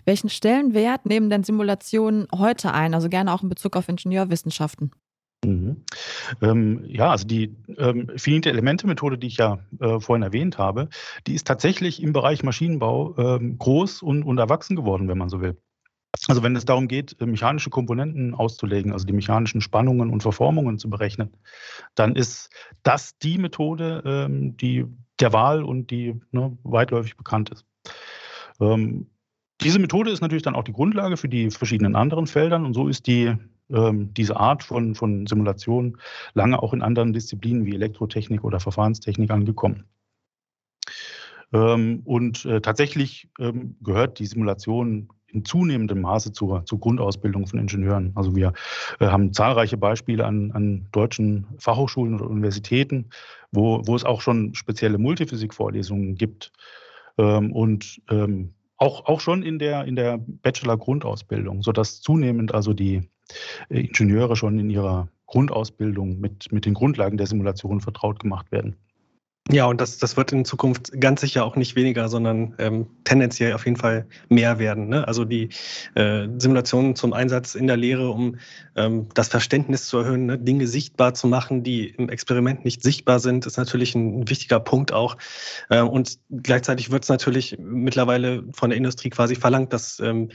Welchen 0.04 0.28
Stellenwert 0.28 1.06
nehmen 1.06 1.30
denn 1.30 1.44
Simulationen 1.44 2.26
heute 2.36 2.72
ein, 2.72 2.94
also 2.94 3.08
gerne 3.08 3.32
auch 3.32 3.42
in 3.42 3.48
Bezug 3.48 3.76
auf 3.76 3.88
Ingenieurwissenschaften? 3.88 4.90
Mhm. 5.44 5.84
Ähm, 6.42 6.84
ja, 6.88 7.10
also 7.10 7.26
die 7.26 7.54
ähm, 7.76 8.10
finite 8.16 8.50
Elemente-Methode, 8.50 9.18
die 9.18 9.28
ich 9.28 9.36
ja 9.36 9.60
äh, 9.80 10.00
vorhin 10.00 10.22
erwähnt 10.22 10.58
habe, 10.58 10.88
die 11.26 11.34
ist 11.34 11.46
tatsächlich 11.46 12.02
im 12.02 12.12
Bereich 12.12 12.42
Maschinenbau 12.42 13.16
ähm, 13.16 13.56
groß 13.58 14.02
und, 14.02 14.24
und 14.24 14.38
erwachsen 14.38 14.74
geworden, 14.74 15.06
wenn 15.08 15.18
man 15.18 15.28
so 15.28 15.40
will. 15.40 15.56
Also 16.26 16.42
wenn 16.42 16.56
es 16.56 16.64
darum 16.64 16.88
geht, 16.88 17.16
äh, 17.20 17.26
mechanische 17.26 17.70
Komponenten 17.70 18.34
auszulegen, 18.34 18.92
also 18.92 19.06
die 19.06 19.12
mechanischen 19.12 19.60
Spannungen 19.60 20.10
und 20.10 20.22
Verformungen 20.22 20.78
zu 20.78 20.88
berechnen, 20.90 21.36
dann 21.94 22.16
ist 22.16 22.50
das 22.82 23.18
die 23.18 23.38
Methode, 23.38 24.02
ähm, 24.04 24.56
die 24.56 24.86
der 25.20 25.32
Wahl 25.32 25.64
und 25.64 25.90
die 25.90 26.20
ne, 26.30 26.56
weitläufig 26.62 27.16
bekannt 27.16 27.50
ist. 27.50 27.66
Ähm, 28.60 29.10
diese 29.60 29.78
Methode 29.78 30.10
ist 30.10 30.20
natürlich 30.20 30.44
dann 30.44 30.54
auch 30.54 30.64
die 30.64 30.72
Grundlage 30.72 31.16
für 31.16 31.28
die 31.28 31.50
verschiedenen 31.50 31.96
anderen 31.96 32.26
Feldern 32.26 32.64
und 32.64 32.74
so 32.74 32.88
ist 32.88 33.06
die, 33.06 33.34
ähm, 33.70 34.14
diese 34.14 34.36
Art 34.36 34.62
von, 34.62 34.94
von 34.94 35.26
Simulation 35.26 35.98
lange 36.34 36.62
auch 36.62 36.72
in 36.72 36.82
anderen 36.82 37.12
Disziplinen 37.12 37.66
wie 37.66 37.74
Elektrotechnik 37.74 38.44
oder 38.44 38.60
Verfahrenstechnik 38.60 39.30
angekommen. 39.30 39.84
Und 41.50 42.44
äh, 42.44 42.60
tatsächlich 42.60 43.30
gehört 43.80 44.18
die 44.18 44.26
Simulation 44.26 45.08
in 45.32 45.44
zunehmendem 45.44 46.00
Maße 46.00 46.32
zur, 46.32 46.64
zur 46.64 46.80
Grundausbildung 46.80 47.46
von 47.46 47.58
Ingenieuren. 47.58 48.12
Also 48.14 48.34
wir 48.34 48.52
äh, 49.00 49.06
haben 49.06 49.32
zahlreiche 49.32 49.76
Beispiele 49.76 50.24
an, 50.24 50.52
an 50.52 50.86
deutschen 50.92 51.46
Fachhochschulen 51.58 52.14
oder 52.14 52.28
Universitäten, 52.28 53.06
wo, 53.52 53.82
wo 53.86 53.94
es 53.94 54.04
auch 54.04 54.20
schon 54.20 54.54
spezielle 54.54 54.98
Multiphysik-Vorlesungen 54.98 56.14
gibt. 56.14 56.52
Ähm, 57.18 57.52
und 57.52 58.00
ähm, 58.10 58.54
auch, 58.78 59.06
auch 59.06 59.20
schon 59.20 59.42
in 59.42 59.58
der, 59.58 59.84
in 59.84 59.96
der 59.96 60.18
Bachelor-Grundausbildung, 60.18 61.62
sodass 61.62 62.00
zunehmend 62.00 62.54
also 62.54 62.72
die 62.72 63.08
äh, 63.68 63.80
Ingenieure 63.80 64.36
schon 64.36 64.58
in 64.58 64.70
ihrer 64.70 65.08
Grundausbildung 65.26 66.18
mit, 66.20 66.50
mit 66.52 66.64
den 66.64 66.74
Grundlagen 66.74 67.18
der 67.18 67.26
Simulation 67.26 67.80
vertraut 67.80 68.20
gemacht 68.20 68.50
werden. 68.50 68.76
Ja, 69.50 69.64
und 69.64 69.80
das, 69.80 69.96
das 69.96 70.18
wird 70.18 70.30
in 70.32 70.44
Zukunft 70.44 70.92
ganz 71.00 71.22
sicher 71.22 71.42
auch 71.44 71.56
nicht 71.56 71.74
weniger, 71.74 72.10
sondern 72.10 72.54
ähm, 72.58 72.86
tendenziell 73.04 73.54
auf 73.54 73.64
jeden 73.64 73.78
Fall 73.78 74.06
mehr 74.28 74.58
werden. 74.58 74.88
Ne? 74.88 75.08
Also 75.08 75.24
die 75.24 75.48
äh, 75.94 76.28
Simulationen 76.36 76.96
zum 76.96 77.14
Einsatz 77.14 77.54
in 77.54 77.66
der 77.66 77.78
Lehre, 77.78 78.10
um 78.10 78.36
ähm, 78.76 79.08
das 79.14 79.28
Verständnis 79.28 79.86
zu 79.86 79.98
erhöhen, 79.98 80.26
ne? 80.26 80.38
Dinge 80.38 80.66
sichtbar 80.66 81.14
zu 81.14 81.28
machen, 81.28 81.62
die 81.62 81.88
im 81.88 82.10
Experiment 82.10 82.66
nicht 82.66 82.82
sichtbar 82.82 83.20
sind, 83.20 83.46
ist 83.46 83.56
natürlich 83.56 83.94
ein, 83.94 84.28
wichtiger 84.28 84.60
Punkt 84.60 84.92
auch. 84.92 85.16
Äh, 85.70 85.80
und 85.80 86.18
gleichzeitig 86.30 86.90
wird 86.90 87.04
es 87.04 87.08
natürlich 87.08 87.56
mittlerweile 87.58 88.44
von 88.52 88.68
der 88.68 88.76
Industrie 88.76 89.08
quasi 89.08 89.34
verlangt, 89.34 89.72
dass 89.72 89.98
ähm, 90.00 90.28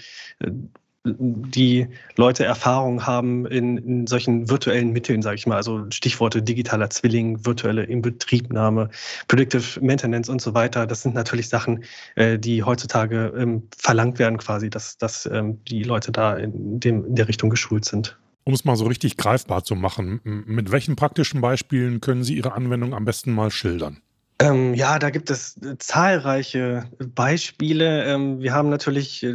die 1.06 1.88
Leute 2.16 2.46
Erfahrung 2.46 3.06
haben 3.06 3.46
in, 3.46 3.78
in 3.78 4.08
solchen 4.08 4.50
virtuellen 4.50 4.94
Mitteln, 4.94 5.22
sage 5.22 5.36
ich 5.36 5.46
mal, 5.46 5.58
also 5.58 5.86
Stichworte 5.92 6.42
digitaler 6.42 6.90
Zwilling, 6.90 7.46
virtuelle 7.46 7.84
Inbetriebnahme, 7.84 8.90
Predictive 9.28 9.82
Maintenance 9.82 10.30
und 10.30 10.42
so 10.42 10.54
weiter. 10.54 10.88
Das 10.88 11.02
sind 11.02 11.14
natürlich 11.14 11.50
Sachen, 11.50 11.84
äh, 12.16 12.40
die 12.40 12.64
heutzutage 12.64 13.34
ähm, 13.38 13.68
verlangt 13.78 14.18
werden, 14.18 14.38
quasi, 14.38 14.70
dass, 14.70 14.98
dass 14.98 15.26
ähm, 15.26 15.60
die 15.66 15.84
Leute 15.84 16.12
da 16.12 16.38
in, 16.38 16.80
dem, 16.80 17.06
in 17.06 17.16
der 17.16 17.28
Richtung 17.28 17.50
geschult 17.50 17.84
sind. 17.84 18.18
Um 18.46 18.54
es 18.54 18.66
mal 18.66 18.76
so 18.76 18.86
richtig 18.86 19.18
greifbar 19.18 19.64
zu 19.64 19.76
machen, 19.76 20.20
mit 20.24 20.72
welchen 20.72 20.96
praktischen 20.96 21.40
Beispielen 21.40 22.02
können 22.02 22.24
Sie 22.24 22.36
Ihre 22.36 22.54
Anwendung 22.54 22.94
am 22.94 23.06
besten 23.06 23.32
mal 23.32 23.52
schildern? 23.52 24.02
Ähm, 24.44 24.74
ja, 24.74 25.00
da 25.00 25.10
gibt 25.10 25.30
es 25.30 25.56
äh, 25.64 25.78
zahlreiche 25.78 26.84
Beispiele. 27.00 28.04
Ähm, 28.04 28.42
wir 28.42 28.54
haben 28.54 28.70
natürlich 28.70 29.24
äh, 29.24 29.34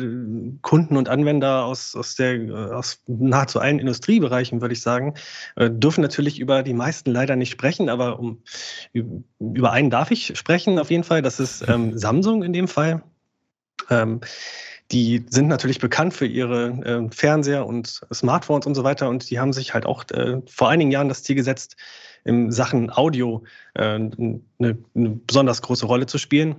Kunden 0.61 0.99
und 0.99 1.09
Anwender 1.09 1.65
aus, 1.65 1.97
aus, 1.97 2.15
der, 2.15 2.35
äh, 2.35 2.53
aus 2.53 3.03
nahezu 3.07 3.59
allen 3.59 3.79
Industriebereichen, 3.79 4.61
würde 4.61 4.75
ich 4.75 4.83
sagen, 4.83 5.15
äh, 5.57 5.71
dürfen 5.71 6.03
natürlich 6.03 6.39
über 6.39 6.63
die 6.63 6.75
meisten 6.75 7.11
leider 7.11 7.37
nicht 7.37 7.51
sprechen, 7.51 7.89
aber 7.89 8.19
um, 8.19 8.43
über 8.93 9.73
einen 9.73 9.89
darf 9.89 10.11
ich 10.11 10.37
sprechen 10.37 10.79
auf 10.79 10.91
jeden 10.91 11.05
Fall. 11.05 11.23
Das 11.23 11.41
ist 11.41 11.65
ähm, 11.69 11.97
Samsung 11.97 12.43
in 12.43 12.53
dem 12.53 12.69
Fall. 12.69 13.03
Ähm, 13.89 14.21
die 14.91 15.25
sind 15.31 15.49
natürlich 15.49 15.79
bekannt 15.79 16.13
für 16.13 16.27
ihre 16.27 16.69
äh, 16.85 17.09
Fernseher 17.11 17.67
und 17.67 18.01
Smartphones 18.13 18.67
und 18.67 18.75
so 18.75 18.85
weiter 18.85 19.09
und 19.09 19.31
die 19.31 19.41
haben 19.41 19.55
sich 19.55 19.73
halt 19.73 19.87
auch 19.87 20.05
äh, 20.11 20.43
vor 20.47 20.69
einigen 20.69 20.91
Jahren 20.91 21.09
das 21.09 21.23
Ziel 21.23 21.37
gesetzt, 21.37 21.77
in 22.29 22.53
Sachen 22.53 22.91
Audio 22.91 23.43
äh, 23.75 23.83
eine, 23.83 24.41
eine, 24.59 24.75
besonders 25.27 25.63
große 25.63 25.87
Rolle 25.87 26.07
zu 26.07 26.19
spielen 26.19 26.57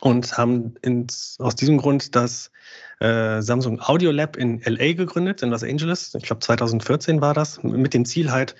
und 0.00 0.36
haben 0.36 0.74
ins, 0.82 1.36
aus 1.40 1.56
diesem 1.56 1.78
Grund 1.78 2.14
das 2.14 2.52
äh, 3.00 3.40
Samsung 3.40 3.80
Audio 3.80 4.10
Lab 4.10 4.36
in 4.36 4.60
LA 4.64 4.92
gegründet, 4.92 5.42
in 5.42 5.48
Los 5.48 5.64
Angeles. 5.64 6.14
Ich 6.14 6.24
glaube 6.24 6.40
2014 6.40 7.20
war 7.22 7.32
das, 7.32 7.62
mit 7.62 7.94
dem 7.94 8.04
Ziel 8.04 8.30
halt, 8.30 8.54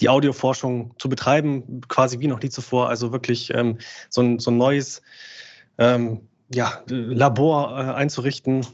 die 0.00 0.08
Audioforschung 0.08 0.94
zu 0.98 1.08
betreiben, 1.08 1.80
quasi 1.88 2.20
wie 2.20 2.26
noch 2.26 2.42
nie 2.42 2.50
zuvor. 2.50 2.88
Also 2.88 3.12
wirklich 3.12 3.54
ähm, 3.54 3.78
so, 4.10 4.20
ein, 4.20 4.38
so 4.38 4.50
ein 4.50 4.58
neues 4.58 5.00
ähm, 5.78 6.20
ja, 6.52 6.82
Labor 6.88 7.78
äh, 7.78 7.92
einzurichten, 7.94 8.66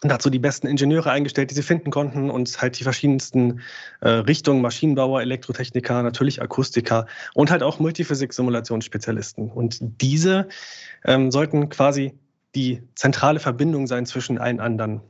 dazu 0.00 0.30
die 0.30 0.38
besten 0.38 0.66
Ingenieure 0.66 1.10
eingestellt, 1.10 1.50
die 1.50 1.54
sie 1.54 1.62
finden 1.62 1.90
konnten 1.90 2.30
und 2.30 2.60
halt 2.60 2.78
die 2.78 2.84
verschiedensten 2.84 3.60
äh, 4.00 4.08
Richtungen, 4.08 4.62
Maschinenbauer, 4.62 5.20
Elektrotechniker, 5.20 6.02
natürlich 6.02 6.40
Akustiker 6.40 7.06
und 7.34 7.50
halt 7.50 7.62
auch 7.62 7.78
Multiphysik-Simulationsspezialisten. 7.80 9.50
Und 9.50 9.78
diese 9.80 10.48
ähm, 11.04 11.30
sollten 11.30 11.68
quasi 11.68 12.14
die 12.54 12.82
zentrale 12.94 13.40
Verbindung 13.40 13.86
sein 13.86 14.06
zwischen 14.06 14.38
allen 14.38 14.60
anderen. 14.60 15.02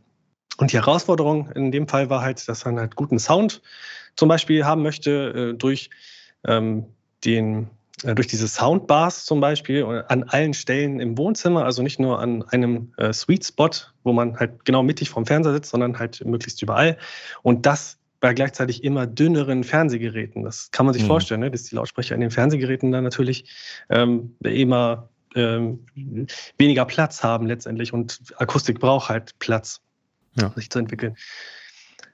Und 0.58 0.72
die 0.72 0.76
Herausforderung 0.76 1.50
in 1.52 1.70
dem 1.70 1.88
Fall 1.88 2.10
war 2.10 2.20
halt, 2.20 2.46
dass 2.48 2.64
man 2.64 2.78
halt 2.78 2.96
guten 2.96 3.18
Sound 3.18 3.62
zum 4.16 4.28
Beispiel 4.28 4.64
haben 4.64 4.82
möchte 4.82 5.52
äh, 5.52 5.56
durch 5.56 5.88
ähm, 6.46 6.86
den 7.24 7.70
durch 8.02 8.26
diese 8.26 8.48
Soundbars 8.48 9.24
zum 9.24 9.40
Beispiel 9.40 9.80
äh, 9.80 10.02
an 10.08 10.24
allen 10.24 10.54
Stellen 10.54 11.00
im 11.00 11.18
Wohnzimmer, 11.18 11.64
also 11.64 11.82
nicht 11.82 12.00
nur 12.00 12.20
an 12.20 12.42
einem 12.44 12.92
äh, 12.96 13.12
Sweet 13.12 13.44
Spot, 13.44 13.70
wo 14.04 14.12
man 14.12 14.38
halt 14.38 14.64
genau 14.64 14.82
mittig 14.82 15.10
vom 15.10 15.26
Fernseher 15.26 15.52
sitzt, 15.52 15.70
sondern 15.70 15.98
halt 15.98 16.24
möglichst 16.24 16.62
überall. 16.62 16.96
Und 17.42 17.66
das 17.66 17.98
bei 18.20 18.34
gleichzeitig 18.34 18.84
immer 18.84 19.06
dünneren 19.06 19.64
Fernsehgeräten. 19.64 20.44
Das 20.44 20.70
kann 20.70 20.84
man 20.86 20.92
sich 20.92 21.04
mhm. 21.04 21.08
vorstellen, 21.08 21.40
ne? 21.40 21.50
dass 21.50 21.64
die 21.64 21.74
Lautsprecher 21.74 22.14
in 22.14 22.20
den 22.20 22.30
Fernsehgeräten 22.30 22.92
dann 22.92 23.02
natürlich 23.02 23.46
ähm, 23.88 24.36
immer 24.44 25.08
ähm, 25.34 25.86
weniger 26.58 26.84
Platz 26.84 27.22
haben 27.22 27.46
letztendlich 27.46 27.92
und 27.92 28.20
Akustik 28.36 28.78
braucht 28.78 29.08
halt 29.08 29.38
Platz, 29.38 29.80
ja. 30.38 30.50
sich 30.50 30.70
zu 30.70 30.78
entwickeln. 30.78 31.16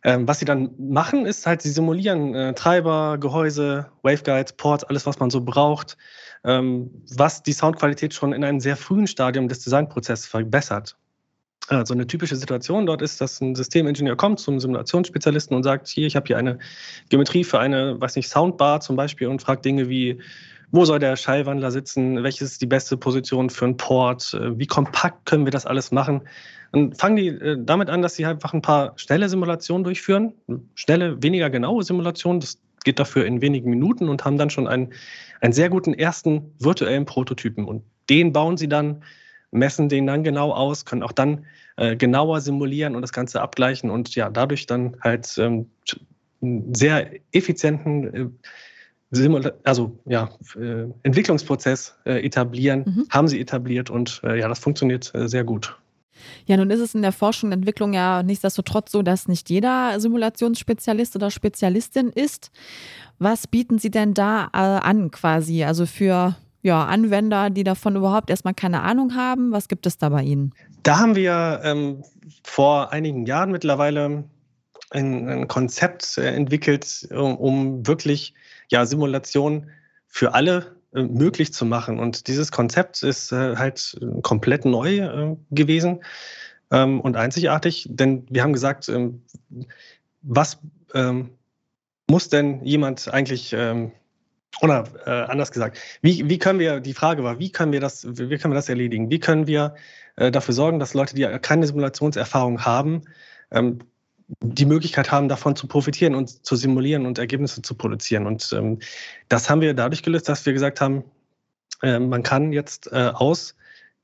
Ähm, 0.07 0.29
was 0.29 0.39
sie 0.39 0.45
dann 0.45 0.71
machen, 0.79 1.27
ist 1.27 1.49
halt, 1.49 1.63
sie 1.63 1.71
simulieren 1.71 2.33
äh, 2.33 2.55
Treiber, 2.55 3.19
Gehäuse, 3.19 3.91
Waveguides, 4.03 4.53
Ports, 4.53 4.85
alles, 4.85 5.05
was 5.05 5.19
man 5.19 5.31
so 5.31 5.41
braucht, 5.41 5.97
ähm, 6.45 7.03
was 7.17 7.43
die 7.43 7.53
Soundqualität 7.53 8.15
schon 8.15 8.33
in 8.33 8.45
einem 8.45 8.61
sehr 8.61 8.77
frühen 8.77 9.09
Stadium 9.09 9.49
des 9.49 9.65
Designprozesses 9.65 10.27
verbessert. 10.27 10.97
Also 11.67 11.93
eine 11.93 12.07
typische 12.07 12.37
Situation 12.37 12.87
dort 12.87 13.03
ist, 13.03 13.21
dass 13.21 13.41
ein 13.41 13.57
Systemingenieur 13.57 14.17
kommt 14.17 14.39
zum 14.39 14.61
Simulationsspezialisten 14.61 15.57
und 15.57 15.65
sagt, 15.65 15.89
hier, 15.89 16.07
ich 16.07 16.15
habe 16.15 16.29
hier 16.29 16.39
eine 16.39 16.61
Geometrie 17.09 17.43
für 17.43 17.59
eine, 17.59 18.01
weiß 18.01 18.15
nicht, 18.15 18.29
Soundbar 18.29 18.81
zum 18.81 18.95
Beispiel 18.95 19.27
und 19.27 19.43
fragt 19.43 19.65
Dinge 19.65 19.89
wie, 19.89 20.21
wo 20.73 20.85
soll 20.85 20.99
der 20.99 21.17
Schallwandler 21.17 21.71
sitzen, 21.71 22.23
welches 22.23 22.53
ist 22.53 22.63
die 22.63 22.67
beste 22.67 22.97
Position 22.97 23.51
für 23.51 23.65
einen 23.65 23.77
Port, 23.77 24.35
äh, 24.35 24.59
wie 24.59 24.67
kompakt 24.67 25.27
können 25.27 25.45
wir 25.45 25.53
das 25.53 25.67
alles 25.67 25.93
machen. 25.93 26.23
Und 26.73 26.99
fangen 26.99 27.17
die 27.17 27.29
äh, 27.29 27.57
damit 27.59 27.89
an, 27.89 28.03
dass 28.03 28.15
sie 28.17 28.27
einfach 28.27 28.53
ein 28.53 28.63
paar 28.63 28.93
schnelle 28.97 29.29
Simulationen 29.29 29.85
durchführen, 29.85 30.35
schnelle, 30.75 31.23
weniger 31.23 31.51
genaue 31.51 31.83
Simulationen, 31.83 32.41
das 32.41 32.59
geht 32.85 32.99
dafür 32.99 33.27
in 33.27 33.41
wenigen 33.43 33.71
Minuten 33.71 34.09
und 34.09 34.25
haben 34.25 34.39
dann 34.39 34.51
schon 34.51 34.69
einen, 34.69 34.93
einen 35.41 35.53
sehr 35.53 35.69
guten 35.69 35.95
ersten 35.95 36.53
virtuellen 36.59 37.05
Prototypen. 37.05 37.65
Und 37.65 37.83
den 38.09 38.33
bauen 38.33 38.57
sie 38.57 38.69
dann, 38.69 39.03
messen 39.51 39.89
den 39.89 40.07
dann 40.07 40.23
genau 40.23 40.53
aus, 40.53 40.85
können 40.85 41.03
auch 41.03 41.13
dann 41.13 41.47
äh, 41.77 41.97
genauer 41.97 42.41
simulieren 42.41 42.95
und 42.95 43.03
das 43.03 43.13
Ganze 43.13 43.41
abgleichen 43.41 43.91
und 43.91 44.15
ja, 44.15 44.31
dadurch 44.31 44.67
dann 44.67 44.97
halt 45.03 45.37
ähm, 45.39 45.71
einen 46.43 46.75
sehr 46.75 47.11
effizienten 47.33 48.15
äh, 48.15 48.29
also 49.65 49.99
ja, 50.05 50.31
äh, 50.57 50.87
Entwicklungsprozess 51.03 51.97
äh, 52.05 52.25
etablieren, 52.25 52.85
mhm. 52.87 53.07
haben 53.11 53.29
sie 53.29 53.41
etabliert 53.41 53.91
und 53.91 54.21
äh, 54.25 54.39
ja, 54.39 54.49
das 54.49 54.59
funktioniert 54.59 55.13
sehr 55.15 55.45
gut. 55.45 55.77
Ja, 56.47 56.57
nun 56.57 56.71
ist 56.71 56.81
es 56.81 56.95
in 56.95 57.03
der 57.03 57.13
Forschung 57.13 57.49
und 57.49 57.53
Entwicklung 57.53 57.93
ja 57.93 58.23
nichtsdestotrotz 58.23 58.91
so, 58.91 59.03
dass 59.03 59.29
nicht 59.29 59.51
jeder 59.51 60.01
Simulationsspezialist 60.01 61.15
oder 61.15 61.31
Spezialistin 61.31 62.09
ist. 62.09 62.51
Was 63.19 63.47
bieten 63.47 63.79
Sie 63.79 63.91
denn 63.91 64.15
da 64.15 64.45
an 64.47 65.11
quasi? 65.11 65.65
Also 65.65 65.85
für 65.85 66.35
ja, 66.63 66.85
Anwender, 66.85 67.51
die 67.51 67.65
davon 67.65 67.97
überhaupt 67.97 68.31
erstmal 68.31 68.55
keine 68.55 68.83
Ahnung 68.83 69.15
haben, 69.15 69.53
was 69.53 69.69
gibt 69.69 69.87
es 69.87 69.99
da 69.99 70.09
bei 70.09 70.23
Ihnen? 70.23 70.53
Da 70.83 70.99
haben 70.99 71.15
wir 71.15 71.61
ähm, 71.63 72.03
vor 72.43 72.93
einigen 72.93 73.27
Jahren 73.27 73.53
mittlerweile 73.53 74.25
ein, 74.91 75.29
ein 75.29 75.49
Konzept 75.49 76.17
entwickelt, 76.19 77.09
um, 77.11 77.37
um 77.37 77.87
wirklich 77.87 78.35
ja, 78.71 78.87
Simulation 78.87 79.71
für 80.07 80.35
alle 80.35 80.77
äh, 80.95 81.03
möglich 81.03 81.53
zu 81.53 81.65
machen. 81.65 81.99
Und 81.99 82.29
dieses 82.29 82.53
Konzept 82.53 83.03
ist 83.03 83.33
äh, 83.33 83.57
halt 83.57 83.99
komplett 84.23 84.65
neu 84.65 84.99
äh, 84.99 85.37
gewesen 85.51 86.03
ähm, 86.71 87.01
und 87.01 87.17
einzigartig, 87.17 87.87
denn 87.91 88.27
wir 88.31 88.43
haben 88.43 88.53
gesagt, 88.53 88.89
ähm, 88.89 89.23
was 90.23 90.59
ähm, 90.95 91.31
muss 92.09 92.29
denn 92.29 92.65
jemand 92.65 93.13
eigentlich 93.13 93.55
oder 94.63 94.85
äh, 95.05 95.11
anders 95.11 95.51
gesagt, 95.51 95.79
wie, 96.03 96.29
wie 96.29 96.39
können 96.39 96.59
wir, 96.59 96.81
die 96.81 96.95
Frage 96.95 97.23
war, 97.25 97.39
wie 97.39 97.51
können 97.51 97.73
wir 97.73 97.81
das, 97.81 98.07
wie 98.07 98.39
können 98.39 98.53
wir 98.53 98.57
das 98.57 98.69
erledigen? 98.69 99.11
Wie 99.11 99.19
können 99.19 99.47
wir 99.47 99.75
äh, 100.17 100.31
dafür 100.31 100.55
sorgen, 100.55 100.79
dass 100.79 100.95
Leute, 100.95 101.15
die 101.15 101.25
keine 101.41 101.67
Simulationserfahrung 101.67 102.65
haben, 102.65 103.03
die 104.41 104.67
Möglichkeit 104.67 105.11
haben, 105.11 105.29
davon 105.29 105.55
zu 105.57 105.67
profitieren 105.67 106.15
und 106.15 106.45
zu 106.45 106.57
simulieren 106.57 107.07
und 107.07 107.19
Ergebnisse 107.19 107.63
zu 107.63 107.75
produzieren. 107.75 108.27
Und 108.27 108.53
ähm, 108.53 108.81
das 109.29 109.49
haben 109.49 109.61
wir 109.61 109.75
dadurch 109.75 110.03
gelöst, 110.03 110.29
dass 110.29 110.45
wir 110.47 110.53
gesagt 110.53 110.81
haben, 110.81 111.05
äh, 111.83 111.99
man 111.99 112.23
kann 112.23 112.53
jetzt 112.53 112.91
äh, 112.93 113.11
aus 113.15 113.55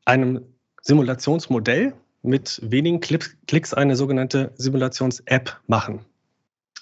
einem 0.05 0.43
Simulationsmodell 0.83 1.95
mit 2.23 2.61
wenigen 2.62 3.00
Klicks 3.00 3.75
eine 3.75 3.97
sogenannte 3.97 4.52
Simulations-App 4.57 5.61
machen. 5.67 6.05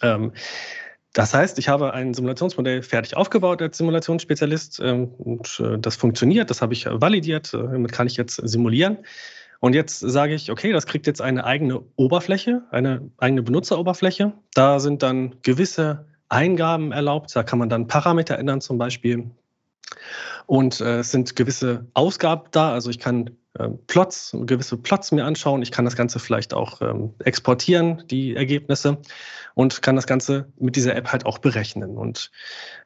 Ähm, 0.02 0.32
das 1.12 1.34
heißt, 1.34 1.58
ich 1.58 1.68
habe 1.68 1.92
ein 1.92 2.14
Simulationsmodell 2.14 2.82
fertig 2.82 3.16
aufgebaut 3.16 3.60
als 3.62 3.78
Simulationsspezialist 3.78 4.80
ähm, 4.80 5.08
und 5.18 5.60
äh, 5.64 5.78
das 5.78 5.96
funktioniert, 5.96 6.50
das 6.50 6.62
habe 6.62 6.72
ich 6.72 6.86
validiert, 6.86 7.52
äh, 7.52 7.58
damit 7.58 7.92
kann 7.92 8.06
ich 8.06 8.16
jetzt 8.16 8.36
simulieren. 8.36 8.98
Und 9.60 9.74
jetzt 9.74 10.00
sage 10.00 10.34
ich, 10.34 10.50
okay, 10.50 10.72
das 10.72 10.86
kriegt 10.86 11.06
jetzt 11.06 11.20
eine 11.20 11.44
eigene 11.44 11.82
Oberfläche, 11.96 12.62
eine 12.70 13.10
eigene 13.18 13.42
Benutzeroberfläche. 13.42 14.32
Da 14.54 14.80
sind 14.80 15.02
dann 15.02 15.36
gewisse 15.42 16.06
Eingaben 16.30 16.92
erlaubt. 16.92 17.34
Da 17.36 17.42
kann 17.42 17.58
man 17.58 17.68
dann 17.68 17.86
Parameter 17.86 18.38
ändern 18.38 18.62
zum 18.62 18.78
Beispiel. 18.78 19.30
Und 20.46 20.80
äh, 20.80 21.00
es 21.00 21.10
sind 21.10 21.36
gewisse 21.36 21.86
Ausgaben 21.92 22.44
da. 22.52 22.72
Also 22.72 22.88
ich 22.88 22.98
kann 22.98 23.30
äh, 23.58 23.68
Plots, 23.86 24.34
gewisse 24.46 24.78
Plots 24.78 25.12
mir 25.12 25.24
anschauen. 25.24 25.60
Ich 25.60 25.70
kann 25.70 25.84
das 25.84 25.96
Ganze 25.96 26.18
vielleicht 26.18 26.54
auch 26.54 26.80
ähm, 26.80 27.14
exportieren, 27.18 28.02
die 28.08 28.34
Ergebnisse, 28.34 28.98
und 29.54 29.82
kann 29.82 29.96
das 29.96 30.06
Ganze 30.06 30.52
mit 30.58 30.76
dieser 30.76 30.94
App 30.94 31.12
halt 31.12 31.26
auch 31.26 31.38
berechnen. 31.38 31.98
Und 31.98 32.30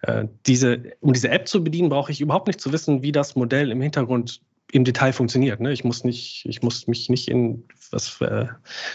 äh, 0.03 0.25
diese, 0.47 0.83
um 1.01 1.13
diese 1.13 1.29
App 1.29 1.47
zu 1.47 1.63
bedienen, 1.63 1.91
brauche 1.91 2.11
ich 2.11 2.21
überhaupt 2.21 2.47
nicht 2.47 2.61
zu 2.61 2.73
wissen, 2.73 3.03
wie 3.03 3.13
das 3.13 3.37
Modell 3.37 3.71
im 3.71 3.81
Hintergrund 3.81 4.41
im 4.73 4.85
Detail 4.85 5.13
funktioniert. 5.13 5.61
Ne? 5.61 5.73
Ich 5.73 5.85
muss 5.85 6.05
nicht, 6.05 6.45
ich 6.47 6.63
muss 6.63 6.87
mich 6.87 7.09
nicht 7.09 7.29
in, 7.29 7.65
was 7.91 8.21
äh, 8.21 8.47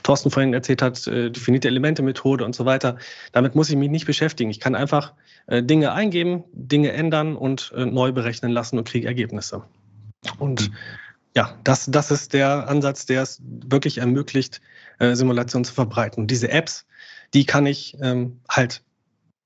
Thorsten 0.04 0.32
vorhin 0.32 0.54
erzählt 0.54 0.82
hat, 0.82 1.08
äh, 1.08 1.30
definierte 1.32 1.68
Elemente-Methode 1.68 2.44
und 2.44 2.54
so 2.54 2.66
weiter. 2.66 2.98
Damit 3.32 3.56
muss 3.56 3.70
ich 3.70 3.76
mich 3.76 3.90
nicht 3.90 4.06
beschäftigen. 4.06 4.50
Ich 4.50 4.60
kann 4.60 4.76
einfach 4.76 5.14
äh, 5.48 5.64
Dinge 5.64 5.94
eingeben, 5.94 6.44
Dinge 6.52 6.92
ändern 6.92 7.36
und 7.36 7.72
äh, 7.76 7.86
neu 7.86 8.12
berechnen 8.12 8.52
lassen 8.52 8.78
und 8.78 8.88
kriege 8.88 9.08
Ergebnisse. 9.08 9.64
Und 10.38 10.70
mhm. 10.70 10.76
ja, 11.36 11.58
das, 11.64 11.86
das 11.90 12.12
ist 12.12 12.34
der 12.34 12.68
Ansatz, 12.68 13.06
der 13.06 13.22
es 13.22 13.42
wirklich 13.46 14.00
ermöglicht, 14.00 14.62
äh, 15.00 15.16
Simulationen 15.16 15.64
zu 15.64 15.74
verbreiten. 15.74 16.24
Und 16.24 16.32
diese 16.32 16.52
Apps, 16.52 16.88
die 17.34 17.46
kann 17.46 17.66
ich 17.66 17.96
ähm, 18.02 18.40
halt 18.50 18.84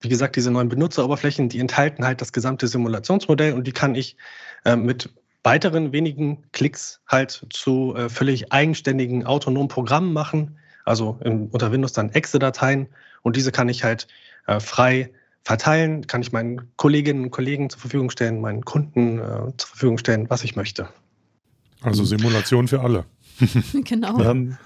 wie 0.04 0.10
gesagt, 0.10 0.36
diese 0.36 0.52
neuen 0.52 0.68
Benutzeroberflächen, 0.68 1.48
die 1.48 1.60
enthalten 1.60 2.06
halt 2.06 2.20
das 2.20 2.34
gesamte 2.34 2.68
Simulationsmodell 2.68 3.54
und 3.54 3.66
die 3.66 3.72
kann 3.72 3.96
ich 3.96 4.18
äh, 4.66 4.76
mit 4.76 5.10
weiteren 5.44 5.92
wenigen 5.92 6.44
Klicks 6.52 7.02
halt 7.08 7.46
zu 7.50 7.96
äh, 7.96 8.10
völlig 8.10 8.52
eigenständigen 8.52 9.26
autonomen 9.26 9.68
Programmen 9.68 10.14
machen, 10.14 10.58
also 10.86 11.20
in, 11.24 11.48
unter 11.48 11.72
Windows 11.72 11.94
dann 11.94 12.10
Exe-Dateien 12.10 12.88
und 13.22 13.36
diese 13.36 13.52
kann 13.52 13.70
ich 13.70 13.84
halt 13.84 14.08
äh, 14.48 14.60
frei 14.60 15.12
verteilen, 15.44 16.08
kann 16.08 16.22
ich 16.22 16.32
meinen 16.32 16.72
Kolleginnen 16.78 17.26
und 17.26 17.32
Kollegen 17.32 17.70
zur 17.70 17.82
Verfügung 17.82 18.10
stellen, 18.10 18.40
meinen 18.40 18.64
Kunden 18.64 19.20
äh, 19.20 19.52
zur 19.58 19.70
Verfügung 19.70 19.98
stellen, 19.98 20.30
was 20.30 20.44
ich 20.44 20.56
möchte. 20.56 20.88
Also 21.82 22.06
Simulation 22.06 22.68
für 22.68 22.80
alle. 22.80 23.06
genau. 23.84 24.20
Ähm, 24.20 24.58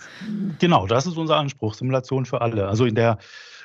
genau, 0.60 0.88
das 0.88 1.06
ist 1.06 1.18
unser 1.18 1.38
Anspruch, 1.38 1.74
Simulation 1.74 2.26
für 2.26 2.42
alle. 2.42 2.68
Also 2.68 2.86
in 2.86 2.96
der 2.96 3.18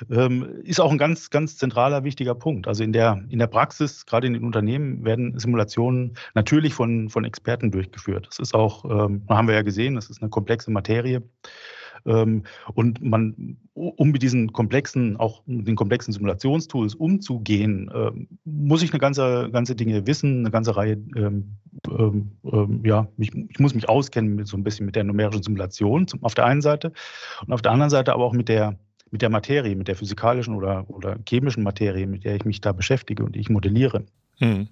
ähm, 0.09 0.61
ist 0.63 0.79
auch 0.79 0.91
ein 0.91 0.97
ganz, 0.97 1.29
ganz 1.29 1.57
zentraler, 1.57 2.03
wichtiger 2.03 2.35
Punkt. 2.35 2.67
Also 2.67 2.83
in 2.83 2.93
der, 2.93 3.23
in 3.29 3.39
der 3.39 3.47
Praxis, 3.47 4.05
gerade 4.05 4.27
in 4.27 4.33
den 4.33 4.43
Unternehmen, 4.43 5.03
werden 5.05 5.37
Simulationen 5.39 6.15
natürlich 6.33 6.73
von, 6.73 7.09
von 7.09 7.25
Experten 7.25 7.71
durchgeführt. 7.71 8.27
Das 8.27 8.39
ist 8.39 8.53
auch, 8.53 8.85
ähm, 8.85 9.23
haben 9.29 9.47
wir 9.47 9.55
ja 9.55 9.61
gesehen, 9.61 9.95
das 9.95 10.09
ist 10.09 10.21
eine 10.21 10.29
komplexe 10.29 10.71
Materie. 10.71 11.23
Ähm, 12.05 12.43
und 12.73 13.01
man, 13.01 13.57
um 13.73 14.11
mit 14.11 14.21
diesen 14.21 14.51
komplexen, 14.53 15.17
auch 15.17 15.43
mit 15.45 15.67
den 15.67 15.75
komplexen 15.75 16.13
Simulationstools 16.13 16.95
umzugehen, 16.95 17.91
ähm, 17.93 18.27
muss 18.45 18.83
ich 18.83 18.91
eine 18.91 18.99
ganze, 18.99 19.49
ganze 19.51 19.75
Dinge 19.75 20.05
wissen, 20.07 20.39
eine 20.39 20.51
ganze 20.51 20.75
Reihe, 20.75 20.97
ähm, 21.15 21.57
ja, 22.83 23.07
ich, 23.17 23.31
ich, 23.49 23.59
muss 23.59 23.73
mich 23.73 23.89
auskennen 23.89 24.35
mit 24.35 24.47
so 24.47 24.57
ein 24.57 24.63
bisschen 24.63 24.85
mit 24.85 24.95
der 24.95 25.03
numerischen 25.03 25.43
Simulation 25.43 26.05
auf 26.21 26.35
der 26.35 26.45
einen 26.45 26.61
Seite 26.61 26.93
und 27.45 27.53
auf 27.53 27.61
der 27.61 27.71
anderen 27.71 27.89
Seite 27.89 28.13
aber 28.13 28.23
auch 28.25 28.33
mit 28.33 28.49
der 28.49 28.77
mit 29.13 29.21
der 29.21 29.29
Materie, 29.29 29.75
mit 29.75 29.87
der 29.87 29.95
physikalischen 29.95 30.55
oder, 30.55 30.89
oder 30.89 31.17
chemischen 31.29 31.61
Materie, 31.61 32.07
mit 32.07 32.25
der 32.25 32.35
ich 32.35 32.45
mich 32.45 32.61
da 32.61 32.71
beschäftige 32.71 33.23
und 33.23 33.35
die 33.35 33.41
ich 33.41 33.49
modelliere. 33.49 34.05
Mhm. 34.39 34.67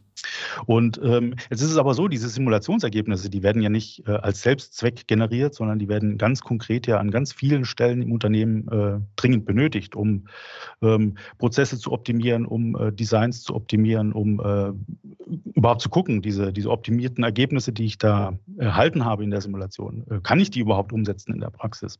Und 0.65 0.99
ähm, 1.03 1.35
jetzt 1.51 1.61
ist 1.61 1.69
es 1.69 1.77
aber 1.77 1.93
so, 1.93 2.07
diese 2.07 2.27
Simulationsergebnisse, 2.27 3.29
die 3.29 3.43
werden 3.43 3.61
ja 3.61 3.69
nicht 3.69 4.07
äh, 4.07 4.13
als 4.13 4.41
Selbstzweck 4.41 5.07
generiert, 5.07 5.53
sondern 5.53 5.77
die 5.77 5.87
werden 5.87 6.17
ganz 6.17 6.41
konkret 6.41 6.87
ja 6.87 6.97
an 6.97 7.11
ganz 7.11 7.33
vielen 7.33 7.65
Stellen 7.65 8.01
im 8.01 8.11
Unternehmen 8.11 8.67
äh, 8.69 8.99
dringend 9.15 9.45
benötigt, 9.45 9.95
um 9.95 10.27
ähm, 10.81 11.17
Prozesse 11.37 11.77
zu 11.77 11.91
optimieren, 11.91 12.47
um 12.47 12.75
äh, 12.75 12.91
Designs 12.91 13.43
zu 13.43 13.53
optimieren, 13.53 14.11
um 14.11 14.39
äh, 14.39 14.71
überhaupt 15.53 15.81
zu 15.81 15.89
gucken, 15.89 16.23
diese, 16.23 16.51
diese 16.51 16.71
optimierten 16.71 17.23
Ergebnisse, 17.23 17.71
die 17.71 17.85
ich 17.85 17.99
da 17.99 18.39
erhalten 18.57 19.05
habe 19.05 19.23
in 19.23 19.29
der 19.29 19.41
Simulation, 19.41 20.03
äh, 20.09 20.19
kann 20.21 20.39
ich 20.39 20.49
die 20.49 20.61
überhaupt 20.61 20.91
umsetzen 20.93 21.31
in 21.31 21.41
der 21.41 21.51
Praxis? 21.51 21.99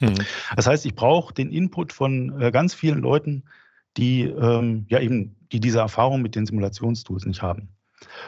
Mhm. 0.00 0.14
Das 0.56 0.66
heißt, 0.66 0.86
ich 0.86 0.94
brauche 0.94 1.34
den 1.34 1.50
Input 1.50 1.92
von 1.92 2.40
äh, 2.40 2.50
ganz 2.50 2.74
vielen 2.74 3.00
Leuten, 3.00 3.44
die 3.96 4.22
ähm, 4.22 4.86
ja 4.88 5.00
eben 5.00 5.36
die 5.52 5.60
diese 5.60 5.78
Erfahrung 5.78 6.22
mit 6.22 6.34
den 6.34 6.46
Simulationstools 6.46 7.26
nicht 7.26 7.42
haben. 7.42 7.68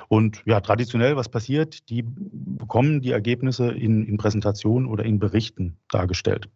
Und 0.09 0.43
ja, 0.47 0.61
traditionell, 0.61 1.17
was 1.17 1.29
passiert? 1.29 1.89
Die 1.91 2.05
bekommen 2.07 3.01
die 3.01 3.11
Ergebnisse 3.11 3.73
in, 3.73 4.07
in 4.07 4.17
Präsentationen 4.17 4.89
oder 4.89 5.05
in 5.05 5.19
Berichten 5.19 5.79
dargestellt. 5.91 6.49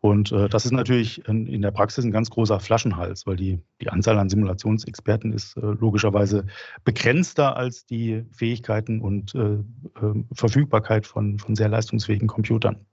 Und 0.00 0.32
äh, 0.32 0.48
das 0.48 0.64
ist 0.64 0.72
natürlich 0.72 1.26
in, 1.28 1.46
in, 1.46 1.62
der 1.62 1.70
Praxis 1.70 2.04
ein 2.04 2.10
ganz 2.10 2.28
großer 2.28 2.58
Flaschenhals, 2.58 3.24
weil 3.24 3.36
die, 3.36 3.60
die 3.80 3.88
Anzahl 3.88 4.18
an 4.18 4.28
Simulationsexperten 4.28 5.32
ist 5.32 5.56
äh, 5.56 5.60
logischerweise 5.60 6.44
begrenzter 6.82 7.56
als 7.56 7.86
die 7.86 8.24
Fähigkeiten 8.32 9.00
und 9.00 9.32
äh, 9.36 9.54
äh 9.54 10.24
Verfügbarkeit 10.34 11.06
von, 11.06 11.38
von 11.38 11.54
sehr 11.54 11.68
leistungsfähigen 11.68 12.26
Computern. 12.26 12.84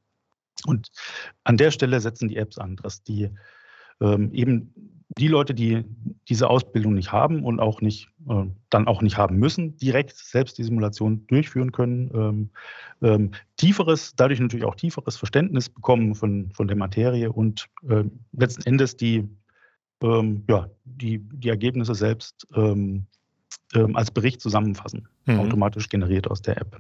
Und 0.65 0.89
an 1.43 1.57
der 1.57 1.71
Stelle 1.71 1.99
setzen 1.99 2.27
die 2.27 2.37
Apps 2.37 2.57
an, 2.57 2.75
dass 2.77 3.03
die 3.03 3.29
ähm, 4.01 4.31
eben 4.33 4.73
die 5.17 5.27
Leute, 5.27 5.53
die 5.53 5.83
diese 6.27 6.49
Ausbildung 6.49 6.93
nicht 6.93 7.11
haben 7.11 7.43
und 7.43 7.59
auch 7.59 7.81
nicht, 7.81 8.09
äh, 8.29 8.45
dann 8.69 8.87
auch 8.87 9.01
nicht 9.01 9.17
haben 9.17 9.37
müssen, 9.37 9.75
direkt 9.77 10.15
selbst 10.15 10.57
die 10.57 10.63
Simulation 10.63 11.25
durchführen 11.27 11.71
können, 11.71 12.11
ähm, 12.13 12.49
ähm, 13.01 13.31
tieferes, 13.57 14.15
dadurch 14.15 14.39
natürlich 14.39 14.65
auch 14.65 14.75
tieferes 14.75 15.17
Verständnis 15.17 15.69
bekommen 15.69 16.13
von, 16.13 16.51
von 16.51 16.67
der 16.67 16.77
Materie 16.77 17.31
und 17.31 17.67
äh, 17.89 18.03
letzten 18.33 18.63
Endes 18.67 18.97
die, 18.97 19.27
ähm, 20.03 20.43
ja, 20.47 20.69
die, 20.85 21.19
die 21.19 21.49
Ergebnisse 21.49 21.95
selbst 21.95 22.47
ähm, 22.53 23.07
ähm, 23.73 23.95
als 23.95 24.11
Bericht 24.11 24.41
zusammenfassen, 24.41 25.07
mhm. 25.25 25.39
automatisch 25.39 25.89
generiert 25.89 26.29
aus 26.29 26.41
der 26.41 26.57
App. 26.57 26.79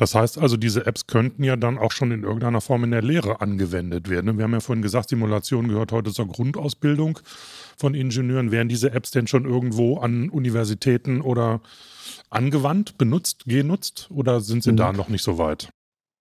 Das 0.00 0.14
heißt 0.14 0.38
also, 0.38 0.56
diese 0.56 0.86
Apps 0.86 1.06
könnten 1.06 1.44
ja 1.44 1.56
dann 1.56 1.76
auch 1.76 1.92
schon 1.92 2.10
in 2.10 2.22
irgendeiner 2.22 2.62
Form 2.62 2.84
in 2.84 2.90
der 2.90 3.02
Lehre 3.02 3.42
angewendet 3.42 4.08
werden. 4.08 4.38
Wir 4.38 4.44
haben 4.44 4.52
ja 4.54 4.60
vorhin 4.60 4.80
gesagt, 4.80 5.10
Simulation 5.10 5.68
gehört 5.68 5.92
heute 5.92 6.10
zur 6.10 6.26
Grundausbildung 6.26 7.18
von 7.76 7.92
Ingenieuren. 7.92 8.50
Wären 8.50 8.70
diese 8.70 8.92
Apps 8.92 9.10
denn 9.10 9.26
schon 9.26 9.44
irgendwo 9.44 9.98
an 9.98 10.30
Universitäten 10.30 11.20
oder 11.20 11.60
angewandt, 12.30 12.96
benutzt, 12.96 13.44
genutzt 13.44 14.08
oder 14.10 14.40
sind 14.40 14.62
sie 14.62 14.72
mhm. 14.72 14.78
da 14.78 14.92
noch 14.94 15.10
nicht 15.10 15.22
so 15.22 15.36
weit? 15.36 15.68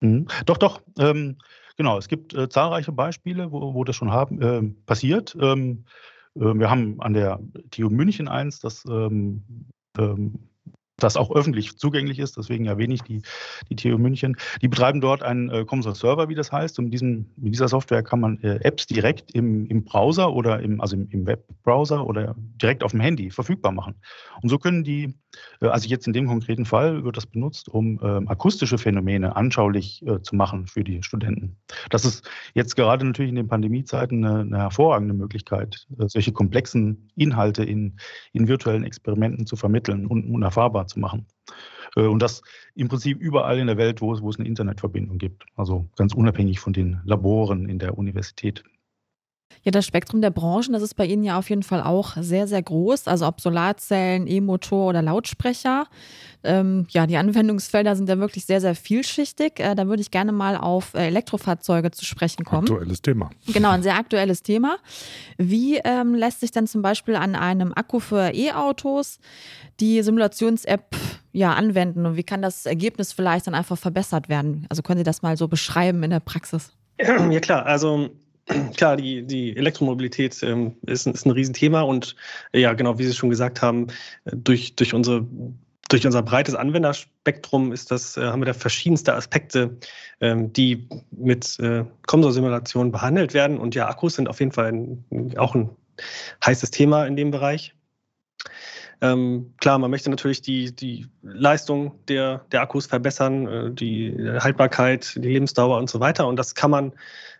Mhm. 0.01 0.27
Doch, 0.45 0.57
doch. 0.57 0.81
Ähm, 0.97 1.37
genau, 1.77 1.97
es 1.97 2.09
gibt 2.09 2.33
äh, 2.33 2.49
zahlreiche 2.49 2.91
Beispiele, 2.91 3.49
wo, 3.53 3.73
wo 3.73 3.85
das 3.85 3.95
schon 3.95 4.11
haben, 4.11 4.41
äh, 4.41 4.61
passiert. 4.87 5.37
Ähm, 5.39 5.85
äh, 6.35 6.41
wir 6.41 6.69
haben 6.69 6.99
an 6.99 7.13
der 7.13 7.39
TU 7.71 7.89
München 7.89 8.27
eins, 8.27 8.59
das 8.59 8.83
ähm, 8.89 9.45
ähm 9.97 10.48
das 11.03 11.17
auch 11.17 11.31
öffentlich 11.31 11.77
zugänglich 11.77 12.19
ist, 12.19 12.37
deswegen 12.37 12.65
erwähne 12.65 12.93
ich 12.93 13.01
die, 13.01 13.21
die 13.69 13.75
TU 13.75 13.97
München. 13.97 14.35
Die 14.61 14.67
betreiben 14.67 15.01
dort 15.01 15.23
einen 15.23 15.49
äh, 15.49 15.65
Comsol 15.65 15.95
Server, 15.95 16.29
wie 16.29 16.35
das 16.35 16.51
heißt. 16.51 16.79
Und 16.79 16.85
mit, 16.85 16.93
diesem, 16.93 17.31
mit 17.37 17.53
dieser 17.53 17.67
Software 17.67 18.03
kann 18.03 18.19
man 18.19 18.39
äh, 18.41 18.59
Apps 18.63 18.87
direkt 18.87 19.31
im, 19.31 19.65
im 19.67 19.83
Browser 19.83 20.33
oder 20.33 20.59
im, 20.59 20.81
also 20.81 20.95
im, 20.95 21.07
im 21.09 21.25
Webbrowser 21.25 22.05
oder 22.05 22.35
direkt 22.61 22.83
auf 22.83 22.91
dem 22.91 22.99
Handy 22.99 23.31
verfügbar 23.31 23.71
machen. 23.71 23.95
Und 24.41 24.49
so 24.49 24.57
können 24.57 24.83
die, 24.83 25.15
äh, 25.61 25.67
also 25.67 25.87
jetzt 25.87 26.07
in 26.07 26.13
dem 26.13 26.27
konkreten 26.27 26.65
Fall 26.65 27.03
wird 27.03 27.17
das 27.17 27.25
benutzt, 27.25 27.69
um 27.69 27.99
ähm, 28.03 28.27
akustische 28.27 28.77
Phänomene 28.77 29.35
anschaulich 29.35 30.05
äh, 30.05 30.21
zu 30.21 30.35
machen 30.35 30.67
für 30.67 30.83
die 30.83 31.03
Studenten. 31.03 31.57
Das 31.89 32.05
ist 32.05 32.29
jetzt 32.53 32.75
gerade 32.75 33.05
natürlich 33.05 33.29
in 33.29 33.35
den 33.35 33.47
Pandemiezeiten 33.47 34.23
eine, 34.23 34.39
eine 34.41 34.57
hervorragende 34.57 35.13
Möglichkeit, 35.13 35.87
äh, 35.97 36.07
solche 36.07 36.31
komplexen 36.31 37.09
Inhalte 37.15 37.63
in, 37.63 37.97
in 38.33 38.47
virtuellen 38.47 38.83
Experimenten 38.83 39.45
zu 39.45 39.55
vermitteln 39.55 40.05
und, 40.05 40.29
und 40.29 40.41
erfahrbar 40.43 40.87
zu 40.89 40.99
machen. 40.99 41.25
Äh, 41.95 42.01
und 42.01 42.21
das 42.21 42.41
im 42.75 42.87
Prinzip 42.87 43.19
überall 43.19 43.59
in 43.59 43.67
der 43.67 43.77
Welt, 43.77 44.01
wo 44.01 44.13
es, 44.13 44.21
wo 44.21 44.29
es 44.29 44.37
eine 44.37 44.47
Internetverbindung 44.47 45.17
gibt. 45.17 45.45
Also 45.55 45.87
ganz 45.95 46.13
unabhängig 46.13 46.59
von 46.59 46.73
den 46.73 46.99
Laboren 47.05 47.69
in 47.69 47.79
der 47.79 47.97
Universität. 47.97 48.63
Ja, 49.63 49.71
das 49.71 49.85
Spektrum 49.85 50.21
der 50.21 50.29
Branchen, 50.29 50.71
das 50.71 50.81
ist 50.81 50.95
bei 50.95 51.05
Ihnen 51.05 51.23
ja 51.23 51.37
auf 51.37 51.49
jeden 51.49 51.63
Fall 51.63 51.83
auch 51.83 52.15
sehr, 52.19 52.47
sehr 52.47 52.61
groß. 52.61 53.07
Also 53.07 53.27
ob 53.27 53.41
Solarzellen, 53.41 54.25
E-Motor 54.25 54.89
oder 54.89 55.01
Lautsprecher. 55.01 55.87
Ähm, 56.43 56.87
ja, 56.89 57.05
die 57.05 57.17
Anwendungsfelder 57.17 57.95
sind 57.95 58.07
ja 58.07 58.17
wirklich 58.17 58.45
sehr, 58.45 58.61
sehr 58.61 58.73
vielschichtig. 58.73 59.59
Äh, 59.59 59.75
da 59.75 59.87
würde 59.87 60.01
ich 60.01 60.11
gerne 60.11 60.31
mal 60.31 60.55
auf 60.55 60.93
äh, 60.93 61.07
Elektrofahrzeuge 61.07 61.91
zu 61.91 62.05
sprechen 62.05 62.45
kommen. 62.45 62.69
Aktuelles 62.69 63.01
Thema. 63.01 63.29
Genau, 63.47 63.71
ein 63.71 63.83
sehr 63.83 63.95
aktuelles 63.95 64.43
Thema. 64.43 64.77
Wie 65.37 65.77
ähm, 65.83 66.15
lässt 66.15 66.39
sich 66.39 66.51
denn 66.51 66.65
zum 66.65 66.81
Beispiel 66.81 67.15
an 67.15 67.35
einem 67.35 67.73
Akku 67.73 67.99
für 67.99 68.33
E-Autos 68.33 69.19
die 69.81 70.01
Simulations-App 70.01 70.95
ja, 71.33 71.53
anwenden 71.53 72.05
und 72.05 72.15
wie 72.15 72.23
kann 72.23 72.41
das 72.41 72.65
Ergebnis 72.65 73.11
vielleicht 73.13 73.47
dann 73.47 73.55
einfach 73.55 73.77
verbessert 73.77 74.29
werden? 74.29 74.65
Also 74.69 74.81
können 74.81 74.97
Sie 74.99 75.03
das 75.03 75.21
mal 75.21 75.37
so 75.37 75.47
beschreiben 75.47 76.01
in 76.03 76.09
der 76.09 76.21
Praxis? 76.21 76.71
Ja 76.97 77.39
klar, 77.39 77.65
also 77.65 78.09
klar, 78.77 78.97
die, 78.97 79.23
die 79.23 79.55
Elektromobilität 79.55 80.41
ähm, 80.43 80.75
ist, 80.85 81.07
ist 81.07 81.25
ein 81.25 81.31
Riesenthema 81.31 81.81
und 81.81 82.15
äh, 82.51 82.61
ja, 82.61 82.73
genau, 82.73 82.97
wie 82.97 83.05
Sie 83.05 83.13
schon 83.13 83.29
gesagt 83.29 83.61
haben, 83.61 83.87
äh, 84.25 84.35
durch, 84.35 84.75
durch 84.75 84.93
unsere 84.93 85.25
durch 85.89 86.05
unser 86.05 86.21
breites 86.21 86.53
Anwenderspektrum 86.53 87.71
ist 87.71 87.89
das, 87.89 88.15
äh, 88.15 88.21
haben 88.21 88.41
wir 88.41 88.45
da 88.45 88.53
verschiedenste 88.53 89.15
Aspekte, 89.15 89.75
ähm, 90.21 90.53
die 90.53 90.87
mit 91.09 91.59
äh, 91.59 91.83
Komsor-Simulationen 92.05 92.91
behandelt 92.91 93.33
werden. 93.33 93.57
Und 93.57 93.73
ja, 93.73 93.87
Akkus 93.87 94.13
sind 94.13 94.29
auf 94.29 94.39
jeden 94.39 94.51
Fall 94.51 94.71
ein, 94.71 95.33
auch 95.37 95.55
ein 95.55 95.71
heißes 96.45 96.69
Thema 96.69 97.05
in 97.05 97.15
dem 97.15 97.31
Bereich. 97.31 97.73
Ähm, 99.01 99.53
klar, 99.57 99.79
man 99.79 99.91
möchte 99.91 100.09
natürlich 100.09 100.41
die, 100.41 100.75
die 100.75 101.07
Leistung 101.21 101.93
der, 102.07 102.45
der 102.51 102.61
Akkus 102.61 102.85
verbessern, 102.85 103.47
äh, 103.47 103.71
die 103.71 104.15
Haltbarkeit, 104.39 105.15
die 105.15 105.29
Lebensdauer 105.29 105.77
und 105.77 105.89
so 105.89 105.99
weiter. 105.99 106.27
Und 106.27 106.35
das 106.35 106.53
kann 106.55 106.71
man 106.71 106.93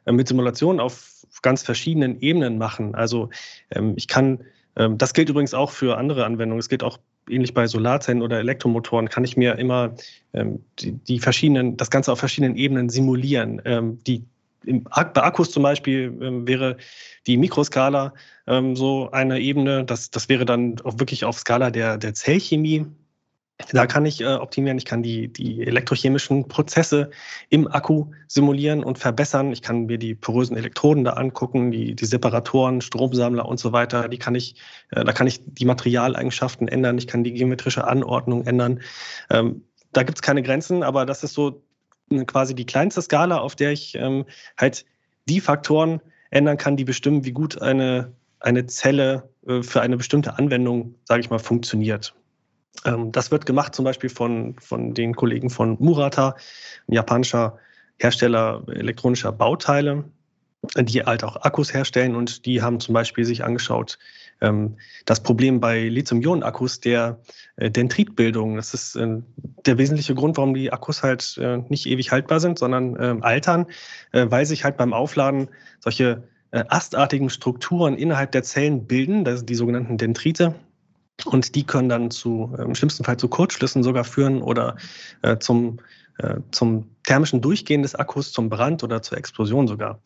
äh, 0.05 0.11
mit 0.11 0.27
Simulationen 0.27 0.79
auf 0.79 1.25
ganz 1.41 1.63
verschiedenen 1.63 2.21
Ebenen 2.21 2.57
machen. 2.57 2.95
Also 2.95 3.29
ähm, 3.71 3.93
ich 3.97 4.07
kann, 4.07 4.39
ähm, 4.75 4.97
das 4.97 5.13
gilt 5.13 5.29
übrigens 5.29 5.53
auch 5.53 5.71
für 5.71 5.97
andere 5.97 6.25
Anwendungen. 6.25 6.59
Es 6.59 6.69
gilt 6.69 6.83
auch 6.83 6.97
ähnlich 7.29 7.53
bei 7.53 7.67
Solarzellen 7.67 8.21
oder 8.21 8.39
Elektromotoren, 8.39 9.09
kann 9.09 9.23
ich 9.23 9.37
mir 9.37 9.57
immer 9.57 9.95
ähm, 10.33 10.63
die, 10.79 10.93
die, 10.93 11.19
verschiedenen, 11.19 11.77
das 11.77 11.91
Ganze 11.91 12.11
auf 12.11 12.19
verschiedenen 12.19 12.55
Ebenen 12.55 12.89
simulieren. 12.89 13.61
Ähm, 13.65 13.99
die 14.05 14.23
bei 14.65 15.23
Akkus 15.23 15.51
zum 15.51 15.63
Beispiel 15.63 16.17
ähm, 16.21 16.47
wäre 16.47 16.77
die 17.27 17.37
Mikroskala 17.37 18.13
ähm, 18.47 18.75
so 18.75 19.09
eine 19.11 19.39
Ebene. 19.39 19.85
Das, 19.85 20.11
das 20.11 20.29
wäre 20.29 20.45
dann 20.45 20.79
auch 20.83 20.99
wirklich 20.99 21.25
auf 21.25 21.39
Skala 21.39 21.71
der, 21.71 21.97
der 21.97 22.13
Zellchemie. 22.13 22.85
Da 23.73 23.87
kann 23.87 24.05
ich 24.05 24.21
äh, 24.21 24.25
optimieren, 24.25 24.77
ich 24.77 24.85
kann 24.85 25.03
die, 25.03 25.27
die 25.27 25.67
elektrochemischen 25.67 26.47
Prozesse 26.47 27.09
im 27.49 27.67
Akku 27.67 28.05
simulieren 28.27 28.85
und 28.85 28.97
verbessern. 28.97 29.51
Ich 29.51 29.61
kann 29.61 29.85
mir 29.85 29.97
die 29.97 30.15
porösen 30.15 30.55
Elektroden 30.55 31.03
da 31.03 31.13
angucken, 31.13 31.69
die, 31.69 31.93
die 31.93 32.05
Separatoren, 32.05 32.79
Stromsammler 32.79 33.45
und 33.45 33.59
so 33.59 33.73
weiter. 33.73 34.07
Die 34.07 34.17
kann 34.17 34.33
ich, 34.35 34.55
äh, 34.91 35.03
da 35.03 35.11
kann 35.11 35.27
ich 35.27 35.41
die 35.45 35.65
Materialeigenschaften 35.65 36.69
ändern, 36.69 36.97
ich 36.97 37.07
kann 37.07 37.25
die 37.25 37.33
geometrische 37.33 37.85
Anordnung 37.85 38.47
ändern. 38.47 38.79
Ähm, 39.29 39.63
da 39.91 40.03
gibt 40.03 40.19
es 40.19 40.21
keine 40.21 40.41
Grenzen, 40.41 40.81
aber 40.81 41.05
das 41.05 41.23
ist 41.23 41.33
so 41.33 41.61
quasi 42.25 42.55
die 42.55 42.65
kleinste 42.65 43.01
Skala, 43.01 43.37
auf 43.37 43.55
der 43.55 43.71
ich 43.71 43.95
ähm, 43.95 44.25
halt 44.57 44.85
die 45.27 45.39
Faktoren 45.39 46.01
ändern 46.31 46.57
kann, 46.57 46.77
die 46.77 46.85
bestimmen, 46.85 47.25
wie 47.25 47.31
gut 47.31 47.61
eine, 47.61 48.13
eine 48.39 48.65
Zelle 48.65 49.29
äh, 49.47 49.61
für 49.61 49.81
eine 49.81 49.97
bestimmte 49.97 50.37
Anwendung, 50.37 50.95
sage 51.05 51.21
ich 51.21 51.29
mal, 51.29 51.39
funktioniert. 51.39 52.13
Ähm, 52.85 53.11
das 53.11 53.31
wird 53.31 53.45
gemacht 53.45 53.75
zum 53.75 53.85
Beispiel 53.85 54.09
von, 54.09 54.55
von 54.59 54.93
den 54.93 55.15
Kollegen 55.15 55.49
von 55.49 55.77
Murata, 55.79 56.35
ein 56.87 56.93
japanischer 56.93 57.57
Hersteller 57.97 58.63
elektronischer 58.67 59.31
Bauteile, 59.31 60.05
die 60.77 61.03
halt 61.03 61.23
auch 61.23 61.37
Akkus 61.37 61.73
herstellen 61.73 62.15
und 62.15 62.45
die 62.45 62.61
haben 62.61 62.79
zum 62.79 62.93
Beispiel 62.93 63.25
sich 63.25 63.43
angeschaut, 63.43 63.97
das 65.05 65.19
Problem 65.21 65.59
bei 65.59 65.87
Lithium-Ionen-Akkus 65.87 66.79
der 66.79 67.19
äh, 67.57 67.69
Dendritbildung. 67.69 68.55
Das 68.55 68.73
ist 68.73 68.95
äh, 68.95 69.17
der 69.65 69.77
wesentliche 69.77 70.15
Grund, 70.15 70.37
warum 70.37 70.53
die 70.53 70.71
Akkus 70.71 71.03
halt 71.03 71.37
äh, 71.41 71.57
nicht 71.69 71.85
ewig 71.85 72.11
haltbar 72.11 72.39
sind, 72.39 72.57
sondern 72.57 72.97
ähm, 72.99 73.23
altern, 73.23 73.65
weil 74.11 74.45
sich 74.45 74.63
halt 74.63 74.77
beim 74.77 74.93
Aufladen 74.93 75.49
solche 75.79 76.23
astartigen 76.51 77.29
Strukturen 77.29 77.95
innerhalb 77.95 78.31
der 78.31 78.41
Zellen 78.41 78.87
bilden, 78.87 79.23
das 79.23 79.39
sind 79.39 79.49
die 79.51 79.55
sogenannten 79.55 79.97
Dendrite. 79.97 80.55
Und 81.25 81.53
die 81.53 81.63
können 81.63 81.89
dann 81.89 82.09
zu, 82.09 82.55
im 82.57 82.73
schlimmsten 82.73 83.03
Fall 83.03 83.17
zu 83.17 83.27
Kurzschlüssen 83.27 83.83
sogar 83.83 84.03
führen 84.03 84.41
oder 84.41 84.75
zum, 85.41 85.79
zum 86.49 86.89
thermischen 87.03 87.41
Durchgehen 87.41 87.83
des 87.83 87.93
Akkus, 87.93 88.31
zum 88.31 88.49
Brand 88.49 88.83
oder 88.83 89.03
zur 89.03 89.19
Explosion 89.19 89.67
sogar. 89.67 89.99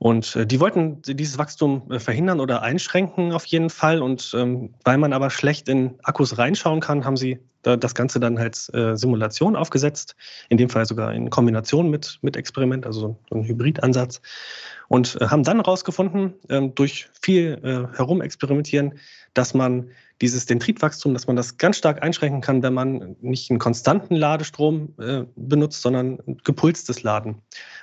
Und 0.00 0.34
äh, 0.34 0.46
die 0.46 0.60
wollten 0.60 1.02
dieses 1.02 1.36
Wachstum 1.36 1.82
äh, 1.90 2.00
verhindern 2.00 2.40
oder 2.40 2.62
einschränken 2.62 3.32
auf 3.32 3.44
jeden 3.44 3.68
Fall. 3.68 4.00
Und 4.00 4.32
ähm, 4.34 4.72
weil 4.82 4.96
man 4.96 5.12
aber 5.12 5.28
schlecht 5.28 5.68
in 5.68 6.00
Akkus 6.02 6.38
reinschauen 6.38 6.80
kann, 6.80 7.04
haben 7.04 7.18
sie 7.18 7.38
da 7.60 7.76
das 7.76 7.94
Ganze 7.94 8.18
dann 8.18 8.38
als 8.38 8.72
äh, 8.72 8.96
Simulation 8.96 9.56
aufgesetzt. 9.56 10.16
In 10.48 10.56
dem 10.56 10.70
Fall 10.70 10.86
sogar 10.86 11.12
in 11.12 11.28
Kombination 11.28 11.90
mit, 11.90 12.18
mit 12.22 12.34
Experiment, 12.34 12.86
also 12.86 13.18
so 13.28 13.36
ein 13.36 13.44
Hybridansatz. 13.44 14.22
Und 14.88 15.18
äh, 15.20 15.26
haben 15.26 15.44
dann 15.44 15.58
herausgefunden, 15.58 16.32
ähm, 16.48 16.74
durch 16.74 17.10
viel 17.20 17.60
äh, 17.62 17.94
Herumexperimentieren, 17.94 18.94
dass 19.34 19.52
man 19.52 19.90
dieses 20.22 20.46
Dendritwachstum, 20.46 21.12
dass 21.12 21.26
man 21.26 21.36
das 21.36 21.58
ganz 21.58 21.76
stark 21.76 22.02
einschränken 22.02 22.40
kann, 22.40 22.62
wenn 22.62 22.74
man 22.74 23.16
nicht 23.20 23.50
einen 23.50 23.58
konstanten 23.58 24.14
Ladestrom 24.14 24.94
äh, 24.98 25.24
benutzt, 25.36 25.82
sondern 25.82 26.18
gepulstes 26.44 27.02
Laden. 27.02 27.36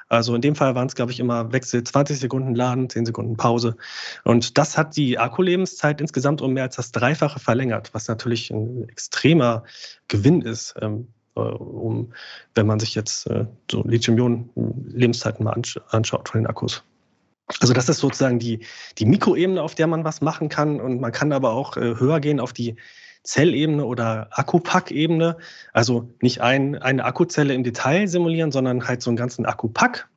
Also 0.09 0.35
in 0.35 0.41
dem 0.41 0.55
Fall 0.55 0.75
waren 0.75 0.87
es, 0.87 0.95
glaube 0.95 1.11
ich, 1.11 1.19
immer 1.19 1.51
Wechsel 1.51 1.83
20 1.83 2.19
Sekunden 2.19 2.55
Laden, 2.55 2.89
10 2.89 3.05
Sekunden 3.05 3.35
Pause. 3.35 3.75
Und 4.23 4.57
das 4.57 4.77
hat 4.77 4.95
die 4.95 5.19
Akkulebenszeit 5.19 5.99
insgesamt 5.99 6.41
um 6.41 6.53
mehr 6.53 6.63
als 6.63 6.77
das 6.77 6.91
Dreifache 6.91 7.39
verlängert, 7.39 7.93
was 7.93 8.07
natürlich 8.07 8.49
ein 8.49 8.87
extremer 8.89 9.63
Gewinn 10.07 10.41
ist. 10.41 10.75
Ähm, 10.81 11.07
äh, 11.35 11.39
um, 11.39 12.13
wenn 12.55 12.67
man 12.67 12.79
sich 12.79 12.95
jetzt 12.95 13.27
äh, 13.27 13.45
so 13.69 13.83
Lithium-Ionen-Lebenszeiten 13.83 15.43
mal 15.43 15.61
anschaut 15.89 16.29
von 16.29 16.41
den 16.41 16.47
Akkus. 16.47 16.83
Also 17.61 17.73
das 17.73 17.87
ist 17.87 17.99
sozusagen 17.99 18.39
die, 18.39 18.59
die 18.97 19.05
Mikroebene, 19.05 19.61
auf 19.61 19.75
der 19.75 19.87
man 19.87 20.03
was 20.03 20.21
machen 20.21 20.49
kann. 20.49 20.81
Und 20.81 20.99
man 20.99 21.11
kann 21.11 21.31
aber 21.31 21.51
auch 21.51 21.77
äh, 21.77 21.95
höher 21.99 22.19
gehen 22.19 22.39
auf 22.39 22.53
die 22.53 22.75
Zellebene 23.27 23.85
oder 23.85 24.29
Akkupack-Ebene. 24.31 25.37
Also 25.73 26.09
nicht 26.21 26.41
ein, 26.41 26.77
eine 26.77 27.03
Akkuzelle 27.03 27.53
im 27.53 27.63
Detail 27.63 28.07
simulieren, 28.07 28.51
sondern 28.51 28.87
halt 28.87 29.01
so 29.01 29.09
einen 29.09 29.17
ganzen 29.17 29.45
Akkupack. 29.45 30.09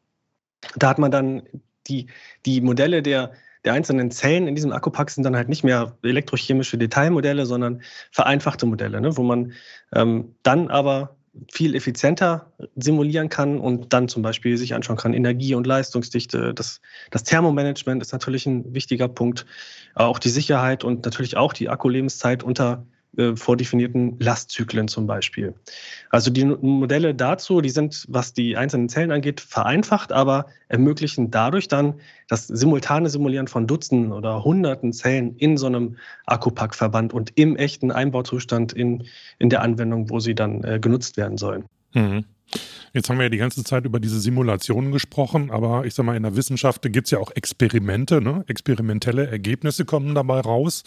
Da 0.77 0.89
hat 0.89 0.99
man 0.99 1.11
dann 1.11 1.43
die, 1.89 2.07
die 2.47 2.61
Modelle 2.61 3.03
der, 3.03 3.33
der 3.65 3.73
einzelnen 3.73 4.13
Zellen 4.13 4.47
in 4.47 4.55
diesem 4.55 4.73
Akkupack 4.73 5.11
sind 5.11 5.25
dann 5.25 5.35
halt 5.35 5.49
nicht 5.49 5.65
mehr 5.65 5.99
elektrochemische 6.03 6.79
Detailmodelle, 6.79 7.47
sondern 7.47 7.83
vereinfachte 8.13 8.65
Modelle, 8.65 9.01
ne, 9.01 9.17
wo 9.17 9.25
man 9.25 9.55
ähm, 9.93 10.37
dann 10.45 10.69
aber 10.69 11.17
viel 11.51 11.75
effizienter 11.75 12.53
simulieren 12.77 13.29
kann 13.29 13.59
und 13.59 13.93
dann 13.93 14.09
zum 14.09 14.23
Beispiel 14.23 14.57
sich 14.57 14.75
anschauen 14.75 14.97
kann, 14.97 15.15
Energie- 15.15 15.55
und 15.55 15.67
Leistungsdichte. 15.67 16.55
Das, 16.55 16.81
das 17.11 17.25
Thermomanagement 17.25 18.03
ist 18.03 18.13
natürlich 18.13 18.47
ein 18.47 18.73
wichtiger 18.75 19.09
Punkt. 19.09 19.47
Auch 19.95 20.19
die 20.19 20.29
Sicherheit 20.29 20.85
und 20.85 21.05
natürlich 21.05 21.37
auch 21.37 21.53
die 21.53 21.69
Akkulebenszeit 21.69 22.43
unter 22.43 22.87
äh, 23.17 23.35
vordefinierten 23.35 24.17
Lastzyklen 24.21 24.87
zum 24.87 25.07
Beispiel. 25.07 25.55
Also 26.11 26.31
die 26.31 26.45
Modelle 26.45 27.15
dazu, 27.15 27.61
die 27.61 27.71
sind, 27.71 28.07
was 28.09 28.33
die 28.33 28.57
einzelnen 28.57 28.89
Zellen 28.89 29.11
angeht, 29.11 29.41
vereinfacht, 29.41 30.13
aber 30.13 30.47
ermöglichen 30.69 31.31
dadurch 31.31 31.69
dann 31.69 31.95
das 32.29 32.47
simultane 32.47 33.11
Simulieren 33.11 33.49
von 33.49 33.67
Dutzenden 33.67 34.13
oder 34.13 34.45
Hunderten 34.45 34.93
Zellen 34.93 35.35
in 35.37 35.57
so 35.57 35.67
einem 35.67 35.97
Akkupackverband 36.27 37.13
und 37.13 37.33
im 37.35 37.57
echten 37.57 37.91
Einbauzustand 37.91 38.73
in, 38.73 39.05
in 39.39 39.51
der 39.51 39.63
Anwendung, 39.63 40.09
wo 40.11 40.21
sie 40.21 40.35
dann 40.35 40.63
äh, 40.63 40.79
genutzt 40.79 41.17
werden 41.17 41.37
sollen. 41.37 41.65
Mhm. 41.95 42.25
Jetzt 42.93 43.09
haben 43.09 43.19
wir 43.19 43.25
ja 43.25 43.29
die 43.29 43.39
ganze 43.39 43.63
Zeit 43.63 43.85
über 43.85 44.01
diese 44.01 44.21
Simulationen 44.21 44.91
gesprochen, 44.91 45.51
aber 45.51 45.85
ich 45.85 45.95
sag 45.95 46.05
mal, 46.05 46.17
in 46.17 46.25
der 46.25 46.35
Wissenschaft 46.35 46.83
gibt 46.83 47.07
es 47.07 47.11
ja 47.13 47.19
auch 47.19 47.31
Experimente, 47.35 48.21
ne? 48.21 48.45
experimentelle 48.49 49.29
Ergebnisse 49.29 49.85
kommen 49.85 50.15
dabei 50.15 50.41
raus. 50.41 50.83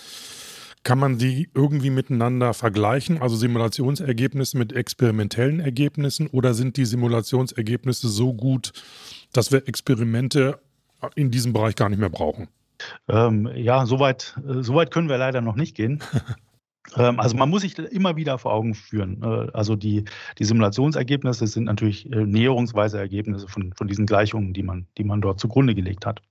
Kann 0.83 0.99
man 0.99 1.17
die 1.17 1.49
irgendwie 1.53 1.89
miteinander 1.89 2.53
vergleichen, 2.53 3.21
also 3.21 3.35
Simulationsergebnisse 3.35 4.57
mit 4.57 4.73
experimentellen 4.73 5.61
Ergebnissen, 5.61 6.27
oder 6.27 6.53
sind 6.53 6.75
die 6.75 6.85
Simulationsergebnisse 6.85 8.09
so 8.09 8.33
gut, 8.33 8.73
dass 9.31 9.51
wir 9.51 9.67
Experimente 9.67 10.59
in 11.15 11.31
diesem 11.31 11.53
Bereich 11.53 11.75
gar 11.75 11.89
nicht 11.89 11.99
mehr 11.99 12.09
brauchen? 12.09 12.49
Ähm, 13.07 13.49
ja, 13.55 13.85
soweit 13.85 14.37
äh, 14.47 14.61
so 14.61 14.75
weit 14.75 14.91
können 14.91 15.09
wir 15.09 15.17
leider 15.17 15.41
noch 15.41 15.55
nicht 15.55 15.75
gehen. 15.75 16.01
Ähm, 16.97 17.19
also 17.19 17.35
man 17.35 17.49
muss 17.49 17.61
sich 17.61 17.77
immer 17.77 18.15
wieder 18.15 18.37
vor 18.37 18.53
Augen 18.53 18.73
führen. 18.73 19.21
Äh, 19.23 19.51
also 19.53 19.75
die, 19.75 20.03
die 20.37 20.43
Simulationsergebnisse 20.43 21.47
sind 21.47 21.65
natürlich 21.65 22.11
äh, 22.11 22.25
näherungsweise 22.25 22.99
Ergebnisse 22.99 23.47
von, 23.47 23.73
von 23.73 23.87
diesen 23.87 24.05
Gleichungen, 24.05 24.53
die 24.53 24.63
man, 24.63 24.87
die 24.97 25.03
man 25.03 25.21
dort 25.21 25.39
zugrunde 25.39 25.75
gelegt 25.75 26.05
hat. 26.05 26.21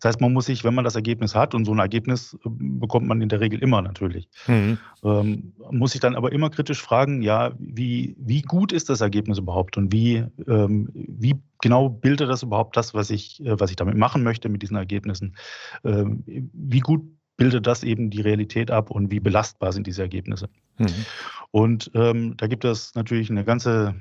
Das 0.00 0.08
heißt, 0.08 0.20
man 0.22 0.32
muss 0.32 0.46
sich, 0.46 0.64
wenn 0.64 0.74
man 0.74 0.84
das 0.84 0.94
Ergebnis 0.94 1.34
hat, 1.34 1.54
und 1.54 1.66
so 1.66 1.72
ein 1.72 1.78
Ergebnis 1.78 2.34
äh, 2.44 2.48
bekommt 2.48 3.06
man 3.06 3.20
in 3.20 3.28
der 3.28 3.40
Regel 3.40 3.62
immer 3.62 3.82
natürlich, 3.82 4.28
mhm. 4.46 4.78
ähm, 5.04 5.52
muss 5.70 5.92
sich 5.92 6.00
dann 6.00 6.16
aber 6.16 6.32
immer 6.32 6.50
kritisch 6.50 6.80
fragen, 6.82 7.22
ja, 7.22 7.52
wie, 7.58 8.16
wie 8.18 8.42
gut 8.42 8.72
ist 8.72 8.88
das 8.88 9.00
Ergebnis 9.00 9.38
überhaupt 9.38 9.76
und 9.76 9.92
wie, 9.92 10.24
ähm, 10.48 10.88
wie 10.94 11.36
genau 11.60 11.88
bildet 11.88 12.28
das 12.28 12.42
überhaupt 12.42 12.76
das, 12.76 12.94
was 12.94 13.10
ich, 13.10 13.42
was 13.44 13.70
ich 13.70 13.76
damit 13.76 13.96
machen 13.96 14.22
möchte 14.22 14.48
mit 14.48 14.62
diesen 14.62 14.76
Ergebnissen? 14.76 15.36
Ähm, 15.84 16.24
wie 16.26 16.80
gut 16.80 17.02
bildet 17.36 17.66
das 17.66 17.82
eben 17.82 18.10
die 18.10 18.20
Realität 18.20 18.70
ab 18.70 18.90
und 18.90 19.10
wie 19.10 19.20
belastbar 19.20 19.72
sind 19.72 19.86
diese 19.86 20.02
Ergebnisse. 20.02 20.48
Mhm. 20.78 21.06
Und 21.50 21.90
ähm, 21.94 22.36
da 22.36 22.46
gibt 22.46 22.64
es 22.64 22.94
natürlich 22.94 23.30
eine 23.30 23.44
ganze 23.44 23.94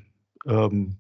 ähm, 0.46 0.98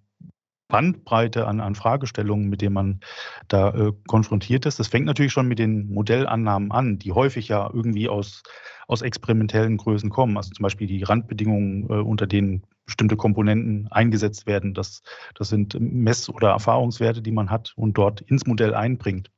Bandbreite 0.68 1.46
an, 1.46 1.60
an, 1.60 1.76
Fragestellungen, 1.76 2.50
mit 2.50 2.62
denen 2.62 2.74
man 2.74 3.00
da 3.48 3.70
äh, 3.70 3.92
konfrontiert 4.08 4.66
ist. 4.66 4.80
Das 4.80 4.88
fängt 4.88 5.06
natürlich 5.06 5.32
schon 5.32 5.48
mit 5.48 5.60
den 5.60 5.88
Modellannahmen 5.94 6.72
an, 6.72 6.98
die 6.98 7.12
häufig 7.12 7.48
ja 7.48 7.70
irgendwie 7.72 8.10
aus, 8.10 8.42
aus 8.88 9.04
experimentellen 9.04 9.78
Größen 9.78 10.10
kommen. 10.10 10.36
Also 10.36 10.50
zum 10.52 10.64
Beispiel 10.64 10.88
die 10.88 11.04
Randbedingungen, 11.04 11.84
äh, 11.90 12.02
unter 12.02 12.26
denen 12.26 12.64
bestimmte 12.86 13.16
Komponenten 13.16 13.88
eingesetzt 13.92 14.48
werden. 14.48 14.74
Das, 14.74 15.04
das 15.36 15.50
sind 15.50 15.78
Mess- 15.80 16.30
oder 16.30 16.50
Erfahrungswerte, 16.50 17.22
die 17.22 17.32
man 17.32 17.50
hat 17.50 17.74
und 17.76 17.98
dort 17.98 18.22
ins 18.22 18.48
Modell 18.48 18.74
einbringt. 18.74 19.30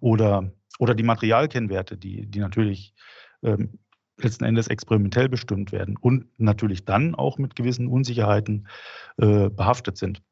Oder 0.00 0.52
oder 0.82 0.96
die 0.96 1.04
Materialkennwerte, 1.04 1.96
die, 1.96 2.26
die 2.26 2.40
natürlich 2.40 2.92
ähm, 3.44 3.78
letzten 4.18 4.42
Endes 4.42 4.66
experimentell 4.66 5.28
bestimmt 5.28 5.70
werden 5.70 5.96
und 5.96 6.26
natürlich 6.38 6.84
dann 6.84 7.14
auch 7.14 7.38
mit 7.38 7.54
gewissen 7.54 7.86
Unsicherheiten 7.86 8.66
äh, 9.16 9.48
behaftet 9.48 9.96
sind. 9.96 10.22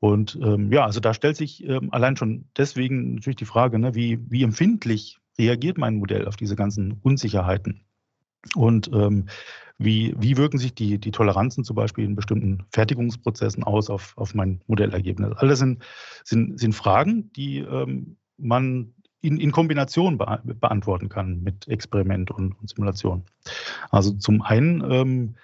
Und 0.00 0.38
ähm, 0.42 0.72
ja, 0.72 0.86
also 0.86 1.00
da 1.00 1.12
stellt 1.12 1.36
sich 1.36 1.68
ähm, 1.68 1.90
allein 1.92 2.16
schon 2.16 2.46
deswegen 2.56 3.16
natürlich 3.16 3.36
die 3.36 3.44
Frage, 3.44 3.78
ne, 3.78 3.94
wie, 3.94 4.18
wie 4.30 4.42
empfindlich 4.42 5.18
reagiert 5.38 5.76
mein 5.76 5.96
Modell 5.96 6.26
auf 6.26 6.36
diese 6.36 6.56
ganzen 6.56 6.94
Unsicherheiten? 7.02 7.84
Und 8.54 8.90
ähm, 8.94 9.26
wie, 9.76 10.14
wie 10.18 10.38
wirken 10.38 10.56
sich 10.56 10.74
die, 10.74 10.98
die 10.98 11.10
Toleranzen 11.10 11.62
zum 11.62 11.76
Beispiel 11.76 12.06
in 12.06 12.16
bestimmten 12.16 12.64
Fertigungsprozessen 12.70 13.64
aus 13.64 13.90
auf, 13.90 14.16
auf 14.16 14.34
mein 14.34 14.62
Modellergebnis? 14.66 15.36
Alles 15.36 15.58
sind, 15.58 15.84
sind, 16.24 16.58
sind 16.58 16.74
Fragen, 16.74 17.30
die 17.34 17.58
ähm, 17.58 18.16
man 18.38 18.94
in, 19.24 19.38
in 19.38 19.52
Kombination 19.52 20.18
be 20.18 20.40
beantworten 20.44 21.08
kann 21.08 21.42
mit 21.42 21.66
Experiment 21.66 22.30
und, 22.30 22.52
und, 22.60 22.68
Simulation. 22.68 23.24
Also 23.90 24.12
zum 24.12 24.42
einen 24.42 24.84
ähm, 24.90 25.34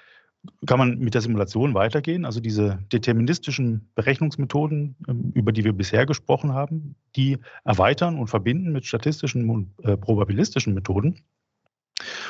kann 0.67 0.79
man 0.79 0.99
mit 0.99 1.15
der 1.15 1.23
Simulation 1.23 1.75
weitergehen, 1.75 2.25
also 2.25 2.41
diese 2.41 2.79
deterministischen 2.93 3.91
Berechnungsmethoden, 3.95 4.97
ähm, 5.09 5.33
über 5.35 5.53
die 5.53 5.65
wir 5.65 5.73
bisher 5.73 6.05
gesprochen 6.05 6.53
haben, 6.53 6.95
die 7.17 7.39
erweitern 7.65 8.19
und 8.19 8.29
verbinden 8.29 8.73
mit 8.73 8.85
statistischen 8.85 9.49
und 9.49 9.73
äh, 9.83 9.97
probabilistischen 9.97 10.75
Methoden. 10.75 11.21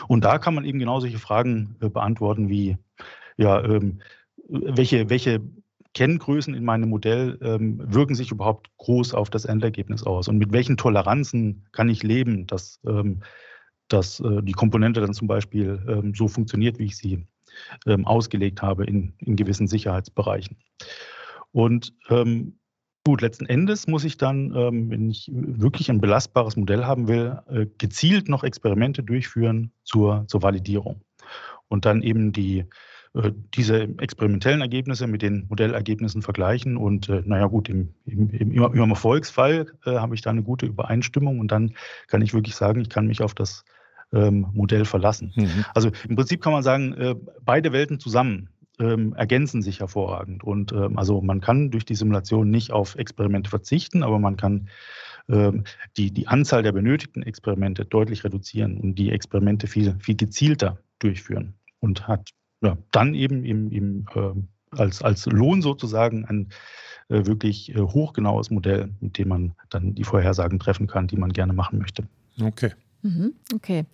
Und 0.07 0.25
da 0.25 0.39
kann 0.39 0.55
man 0.55 0.65
eben 0.65 0.79
genau 0.79 1.01
solche 1.01 1.19
Fragen 1.19 1.77
äh, 1.81 1.89
beantworten 1.89 2.49
wie, 2.49 2.77
ja, 3.37 3.63
ähm, 3.65 4.01
welche, 4.49 5.11
welche 5.11 5.41
Kenngrößen 5.95 6.55
in 6.55 6.65
meinem 6.65 6.89
Modell 6.89 7.39
ähm, 7.43 7.81
wirken 7.85 8.15
sich 8.15 8.31
überhaupt 8.31 8.69
groß 8.79 9.15
auf 9.15 9.31
das 9.31 9.45
Endergebnis 9.45 10.05
aus? 10.05 10.29
Und 10.29 10.39
mit 10.39 10.53
welchen 10.53 10.77
Toleranzen 10.77 11.67
kann 11.73 11.89
ich 11.89 12.03
leben, 12.03 12.47
dass, 12.47 12.81
ähm, 12.87 13.23
dass 13.89 14.21
äh, 14.21 14.43
die 14.43 14.53
Komponente 14.53 15.01
dann 15.01 15.15
zum 15.15 15.27
Beispiel 15.27 15.83
ähm, 15.89 16.15
so 16.15 16.29
funktioniert, 16.29 16.79
wie 16.79 16.87
ich 16.87 16.97
sie 16.97 17.27
ähm, 17.87 18.07
ausgelegt 18.07 18.63
habe 18.63 18.85
in, 18.85 19.15
in 19.19 19.37
gewissen 19.37 19.67
Sicherheitsbereichen? 19.67 20.59
Und 21.53 21.93
ähm, 22.09 22.59
gut, 23.05 23.23
letzten 23.23 23.47
Endes 23.47 23.89
muss 23.89 24.05
ich 24.05 24.17
dann, 24.17 24.55
ähm, 24.55 24.91
wenn 24.91 25.11
ich 25.11 25.29
wirklich 25.33 25.91
ein 25.91 26.01
belastbares 26.01 26.57
Modell 26.57 26.85
haben 26.85 27.09
will, 27.09 27.39
äh, 27.49 27.67
gezielt 27.79 28.29
noch 28.29 28.45
Experimente 28.45 29.03
durchführen 29.03 29.73
zur, 29.83 30.25
zur 30.29 30.43
Validierung. 30.43 31.03
Und 31.67 31.85
dann 31.85 32.03
eben 32.03 32.33
die 32.33 32.67
diese 33.13 33.89
experimentellen 33.99 34.61
Ergebnisse 34.61 35.07
mit 35.07 35.23
den 35.23 35.47
Modellergebnissen 35.49 36.23
vergleichen. 36.23 36.77
Und 36.77 37.09
äh, 37.09 37.23
naja 37.25 37.47
gut, 37.47 37.69
im, 37.69 37.93
im, 38.07 38.31
im, 38.31 38.53
im 38.53 38.91
Erfolgsfall 38.91 39.67
äh, 39.85 39.97
habe 39.97 40.15
ich 40.15 40.23
da 40.23 40.31
eine 40.31 40.43
gute 40.43 40.67
Übereinstimmung 40.67 41.41
und 41.41 41.51
dann 41.51 41.75
kann 42.07 42.23
ich 42.23 42.35
wirklich 42.35 42.55
sagen, 42.55 42.81
ich 42.81 42.89
kann 42.89 43.09
mich 43.09 43.21
auf 43.21 43.35
das 43.35 43.65
ähm, 44.13 44.47
Modell 44.53 44.85
verlassen. 44.85 45.33
Mhm. 45.35 45.65
Also 45.75 45.91
im 46.09 46.17
Prinzip 46.17 46.41
kann 46.41 46.53
man 46.53 46.63
sagen, 46.63 46.93
äh, 46.95 47.17
beide 47.45 47.73
Welten 47.73 47.99
zusammen 47.99 48.49
ähm, 48.79 49.13
ergänzen 49.15 49.63
sich 49.63 49.81
hervorragend. 49.81 50.45
Und 50.45 50.73
ähm, 50.73 50.97
also 50.97 51.21
man 51.21 51.41
kann 51.41 51.71
durch 51.71 51.85
die 51.85 51.97
Simulation 51.97 52.49
nicht 52.49 52.71
auf 52.71 52.95
Experimente 52.95 53.51
verzichten, 53.51 54.05
aber 54.05 54.21
man 54.21 54.37
kann 54.37 54.69
ähm, 55.29 55.65
die, 55.97 56.13
die 56.13 56.29
Anzahl 56.29 56.63
der 56.63 56.73
benötigten 56.73 57.23
Experimente 57.25 57.85
deutlich 57.85 58.23
reduzieren 58.23 58.79
und 58.79 58.95
die 58.95 59.11
Experimente 59.11 59.67
viel, 59.67 59.97
viel 59.99 60.17
gezielter 60.17 60.79
durchführen 61.01 61.55
und 61.81 62.07
hat 62.07 62.31
ja, 62.63 62.77
dann 62.91 63.15
eben 63.15 63.45
im, 63.45 63.71
im, 63.71 64.07
äh, 64.15 64.77
als, 64.77 65.03
als 65.03 65.27
Lohn 65.27 65.63
sozusagen 65.63 66.25
ein 66.27 66.49
äh, 67.09 67.27
wirklich 67.27 67.75
äh, 67.75 67.81
hochgenaues 67.81 68.51
Modell, 68.51 68.91
mit 69.01 69.19
dem 69.19 69.29
man 69.29 69.55
dann 69.69 69.95
die 69.95 70.05
Vorhersagen 70.05 70.59
treffen 70.59 70.87
kann, 70.87 71.07
die 71.07 71.17
man 71.17 71.33
gerne 71.33 71.53
machen 71.53 71.79
möchte. 71.79 72.05
Okay. 72.41 72.71
Mhm, 73.03 73.35
okay. 73.55 73.87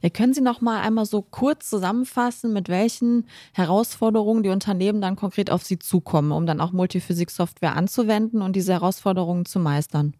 Ja, 0.00 0.10
können 0.10 0.32
Sie 0.32 0.40
noch 0.40 0.60
mal 0.60 0.80
einmal 0.80 1.06
so 1.06 1.22
kurz 1.22 1.68
zusammenfassen, 1.68 2.52
mit 2.52 2.68
welchen 2.68 3.26
Herausforderungen 3.52 4.44
die 4.44 4.48
Unternehmen 4.50 5.00
dann 5.00 5.16
konkret 5.16 5.50
auf 5.50 5.64
Sie 5.64 5.78
zukommen, 5.78 6.30
um 6.30 6.46
dann 6.46 6.60
auch 6.60 6.70
Multiphysik-Software 6.72 7.74
anzuwenden 7.74 8.42
und 8.42 8.54
diese 8.54 8.72
Herausforderungen 8.72 9.44
zu 9.44 9.58
meistern? 9.58 10.14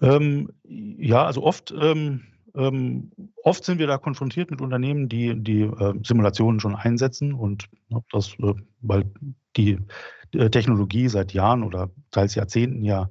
Ähm, 0.00 0.50
ja, 0.64 1.24
also 1.26 1.42
oft 1.42 1.74
ähm, 1.78 2.22
ähm, 2.56 3.12
oft 3.42 3.64
sind 3.64 3.78
wir 3.78 3.86
da 3.86 3.98
konfrontiert 3.98 4.50
mit 4.50 4.60
Unternehmen, 4.60 5.08
die 5.08 5.34
die 5.36 5.62
äh, 5.62 5.94
Simulationen 6.02 6.60
schon 6.60 6.74
einsetzen 6.74 7.34
und 7.34 7.68
ne, 7.88 8.02
das, 8.10 8.34
äh, 8.40 8.54
weil 8.80 9.10
die 9.56 9.78
äh, 10.32 10.50
Technologie 10.50 11.08
seit 11.08 11.32
Jahren 11.32 11.62
oder 11.62 11.90
teils 12.10 12.34
Jahrzehnten 12.34 12.82
ja 12.82 13.08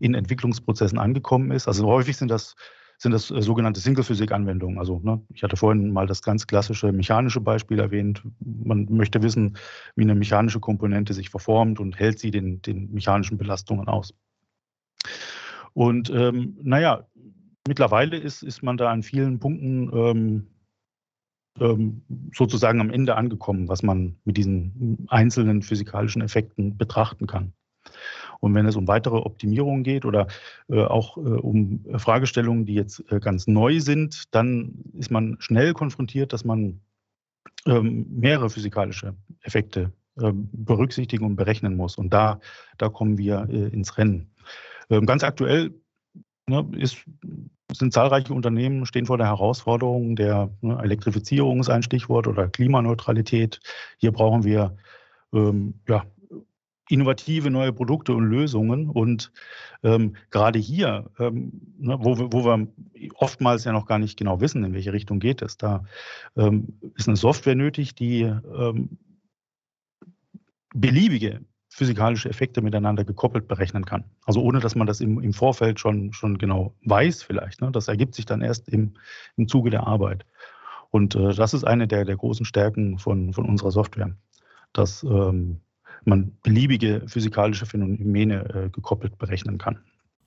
in 0.00 0.14
Entwicklungsprozessen 0.14 0.98
angekommen 0.98 1.50
ist. 1.50 1.68
Also 1.68 1.86
häufig 1.86 2.16
sind 2.16 2.30
das 2.30 2.54
sind 2.98 3.12
das 3.12 3.30
äh, 3.30 3.42
sogenannte 3.42 3.80
Single-Physik-Anwendungen. 3.80 4.78
Also 4.78 5.00
ne, 5.02 5.20
ich 5.32 5.42
hatte 5.42 5.56
vorhin 5.56 5.92
mal 5.92 6.06
das 6.06 6.22
ganz 6.22 6.46
klassische 6.46 6.92
mechanische 6.92 7.40
Beispiel 7.40 7.78
erwähnt. 7.78 8.22
Man 8.40 8.86
möchte 8.90 9.22
wissen, 9.22 9.56
wie 9.96 10.02
eine 10.02 10.14
mechanische 10.14 10.60
Komponente 10.60 11.12
sich 11.14 11.30
verformt 11.30 11.80
und 11.80 11.98
hält 11.98 12.18
sie 12.18 12.30
den, 12.30 12.62
den 12.62 12.92
mechanischen 12.92 13.38
Belastungen 13.38 13.88
aus. 13.88 14.14
Und 15.72 16.08
ähm, 16.10 16.56
naja, 16.62 17.06
Mittlerweile 17.66 18.16
ist, 18.16 18.42
ist 18.42 18.62
man 18.62 18.76
da 18.76 18.90
an 18.90 19.02
vielen 19.02 19.38
Punkten 19.38 19.90
ähm, 19.92 20.46
ähm, 21.60 22.02
sozusagen 22.34 22.80
am 22.80 22.90
Ende 22.90 23.16
angekommen, 23.16 23.68
was 23.68 23.82
man 23.82 24.16
mit 24.24 24.36
diesen 24.36 25.06
einzelnen 25.08 25.62
physikalischen 25.62 26.20
Effekten 26.20 26.76
betrachten 26.76 27.26
kann. 27.26 27.52
Und 28.40 28.54
wenn 28.54 28.66
es 28.66 28.76
um 28.76 28.88
weitere 28.88 29.16
Optimierungen 29.16 29.84
geht 29.84 30.04
oder 30.04 30.26
äh, 30.68 30.82
auch 30.82 31.16
äh, 31.16 31.20
um 31.20 31.84
Fragestellungen, 31.96 32.66
die 32.66 32.74
jetzt 32.74 33.04
äh, 33.10 33.20
ganz 33.20 33.46
neu 33.46 33.80
sind, 33.80 34.34
dann 34.34 34.84
ist 34.94 35.10
man 35.10 35.36
schnell 35.38 35.72
konfrontiert, 35.72 36.32
dass 36.32 36.44
man 36.44 36.80
ähm, 37.66 38.06
mehrere 38.10 38.50
physikalische 38.50 39.14
Effekte 39.40 39.92
ähm, 40.20 40.48
berücksichtigen 40.52 41.24
und 41.24 41.36
berechnen 41.36 41.76
muss. 41.76 41.96
Und 41.96 42.12
da, 42.12 42.40
da 42.78 42.88
kommen 42.88 43.16
wir 43.16 43.48
äh, 43.48 43.68
ins 43.68 43.96
Rennen. 43.96 44.30
Ähm, 44.90 45.06
ganz 45.06 45.24
aktuell 45.24 45.72
ne, 46.48 46.66
ist 46.76 47.04
sind 47.72 47.92
zahlreiche 47.92 48.32
Unternehmen, 48.32 48.86
stehen 48.86 49.06
vor 49.06 49.18
der 49.18 49.26
Herausforderung 49.26 50.16
der 50.16 50.50
ne, 50.60 50.78
Elektrifizierung 50.82 51.60
ist 51.60 51.70
ein 51.70 51.82
Stichwort 51.82 52.26
oder 52.26 52.48
Klimaneutralität. 52.48 53.60
Hier 53.98 54.12
brauchen 54.12 54.44
wir 54.44 54.76
ähm, 55.32 55.80
ja, 55.88 56.04
innovative 56.88 57.50
neue 57.50 57.72
Produkte 57.72 58.14
und 58.14 58.24
Lösungen. 58.24 58.88
Und 58.88 59.32
ähm, 59.82 60.16
gerade 60.30 60.58
hier, 60.58 61.10
ähm, 61.18 61.74
ne, 61.78 61.98
wo, 62.00 62.16
wo, 62.32 62.44
wir 62.44 62.68
oftmals 63.16 63.64
ja 63.64 63.72
noch 63.72 63.86
gar 63.86 63.98
nicht 63.98 64.18
genau 64.18 64.40
wissen, 64.40 64.64
in 64.64 64.74
welche 64.74 64.92
Richtung 64.92 65.18
geht 65.18 65.42
es, 65.42 65.56
da 65.56 65.84
ähm, 66.36 66.78
ist 66.96 67.08
eine 67.08 67.16
Software 67.16 67.54
nötig, 67.54 67.94
die 67.94 68.22
ähm, 68.22 68.98
beliebige 70.74 71.40
physikalische 71.74 72.28
Effekte 72.28 72.62
miteinander 72.62 73.04
gekoppelt 73.04 73.48
berechnen 73.48 73.84
kann. 73.84 74.04
Also 74.26 74.40
ohne, 74.40 74.60
dass 74.60 74.76
man 74.76 74.86
das 74.86 75.00
im, 75.00 75.20
im 75.20 75.32
Vorfeld 75.32 75.80
schon, 75.80 76.12
schon 76.12 76.38
genau 76.38 76.72
weiß 76.84 77.24
vielleicht. 77.24 77.60
Ne? 77.60 77.72
Das 77.72 77.88
ergibt 77.88 78.14
sich 78.14 78.26
dann 78.26 78.42
erst 78.42 78.68
im, 78.68 78.94
im 79.36 79.48
Zuge 79.48 79.70
der 79.70 79.84
Arbeit. 79.84 80.24
Und 80.90 81.16
äh, 81.16 81.34
das 81.34 81.52
ist 81.52 81.64
eine 81.64 81.88
der, 81.88 82.04
der 82.04 82.16
großen 82.16 82.46
Stärken 82.46 82.98
von, 83.00 83.32
von 83.32 83.44
unserer 83.44 83.72
Software, 83.72 84.14
dass 84.72 85.02
ähm, 85.02 85.62
man 86.04 86.36
beliebige 86.44 87.02
physikalische 87.08 87.66
Phänomene 87.66 88.66
äh, 88.66 88.70
gekoppelt 88.70 89.18
berechnen 89.18 89.58
kann. 89.58 89.80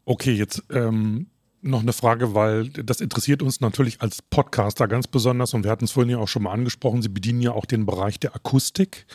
Okay, 0.03 0.33
jetzt 0.33 0.65
ähm, 0.69 1.27
noch 1.61 1.81
eine 1.81 1.93
Frage, 1.93 2.35
weil 2.35 2.67
das 2.71 2.99
interessiert 2.99 3.41
uns 3.41 3.61
natürlich 3.61 4.01
als 4.01 4.21
Podcaster 4.21 4.89
ganz 4.89 5.07
besonders 5.07 5.53
und 5.53 5.63
wir 5.63 5.71
hatten 5.71 5.85
es 5.85 5.93
vorhin 5.93 6.11
ja 6.11 6.17
auch 6.17 6.27
schon 6.27 6.43
mal 6.43 6.51
angesprochen, 6.51 7.01
Sie 7.01 7.07
bedienen 7.07 7.39
ja 7.39 7.53
auch 7.53 7.65
den 7.65 7.85
Bereich 7.85 8.19
der 8.19 8.35
Akustik. 8.35 9.05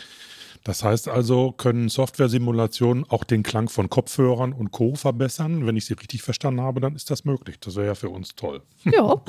Das 0.65 0.85
heißt 0.85 1.09
also, 1.09 1.51
können 1.51 1.89
Software-Simulationen 1.89 3.05
auch 3.09 3.25
den 3.25 3.43
Klang 3.43 3.69
von 3.69 3.91
Kopfhörern 3.91 4.53
und 4.53 4.71
Co. 4.71 4.95
verbessern? 4.95 5.67
Wenn 5.67 5.77
ich 5.77 5.87
sie 5.87 5.95
richtig 5.95 6.23
verstanden 6.23 6.61
habe, 6.61 6.81
dann 6.81 6.95
ist 6.95 7.11
das 7.11 7.25
möglich. 7.25 7.59
Das 7.59 7.75
wäre 7.75 7.89
ja 7.89 7.95
für 7.97 8.11
uns 8.11 8.37
toll. 8.37 8.63
Ja. 8.85 9.21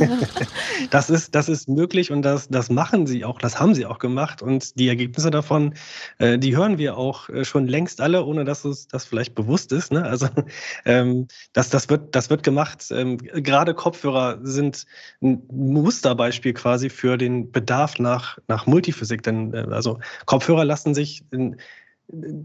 das, 0.90 1.10
ist, 1.10 1.34
das 1.34 1.50
ist 1.50 1.68
möglich 1.68 2.10
und 2.10 2.22
das, 2.22 2.48
das 2.48 2.70
machen 2.70 3.06
sie 3.06 3.24
auch, 3.26 3.38
das 3.38 3.60
haben 3.60 3.74
sie 3.74 3.84
auch 3.84 3.98
gemacht. 3.98 4.40
Und 4.40 4.78
die 4.78 4.88
Ergebnisse 4.88 5.30
davon, 5.30 5.74
äh, 6.18 6.38
die 6.38 6.56
hören 6.56 6.78
wir 6.78 6.96
auch 6.96 7.28
äh, 7.28 7.44
schon 7.44 7.66
längst 7.66 8.00
alle, 8.00 8.24
ohne 8.24 8.46
dass 8.46 8.64
es 8.64 8.88
das 8.88 9.04
vielleicht 9.04 9.34
bewusst 9.34 9.72
ist. 9.72 9.92
Ne? 9.92 10.04
Also 10.04 10.28
ähm, 10.86 11.28
das, 11.52 11.68
das, 11.68 11.90
wird, 11.90 12.14
das 12.14 12.30
wird 12.30 12.42
gemacht. 12.42 12.86
Ähm, 12.90 13.18
gerade 13.18 13.74
Kopfhörer 13.74 14.38
sind 14.42 14.86
ein 15.20 15.42
Musterbeispiel 15.50 16.54
quasi 16.54 16.88
für 16.88 17.18
den 17.18 17.52
Bedarf 17.52 17.98
nach, 17.98 18.38
nach 18.48 18.66
Multiphysik. 18.66 19.22
Denn 19.22 19.52
äh, 19.52 19.66
also 19.70 19.98
Kopfhörer 20.24 20.45
Kopfhörer 20.46 20.64
lassen 20.64 20.94
sich 20.94 21.24
in, 21.32 21.56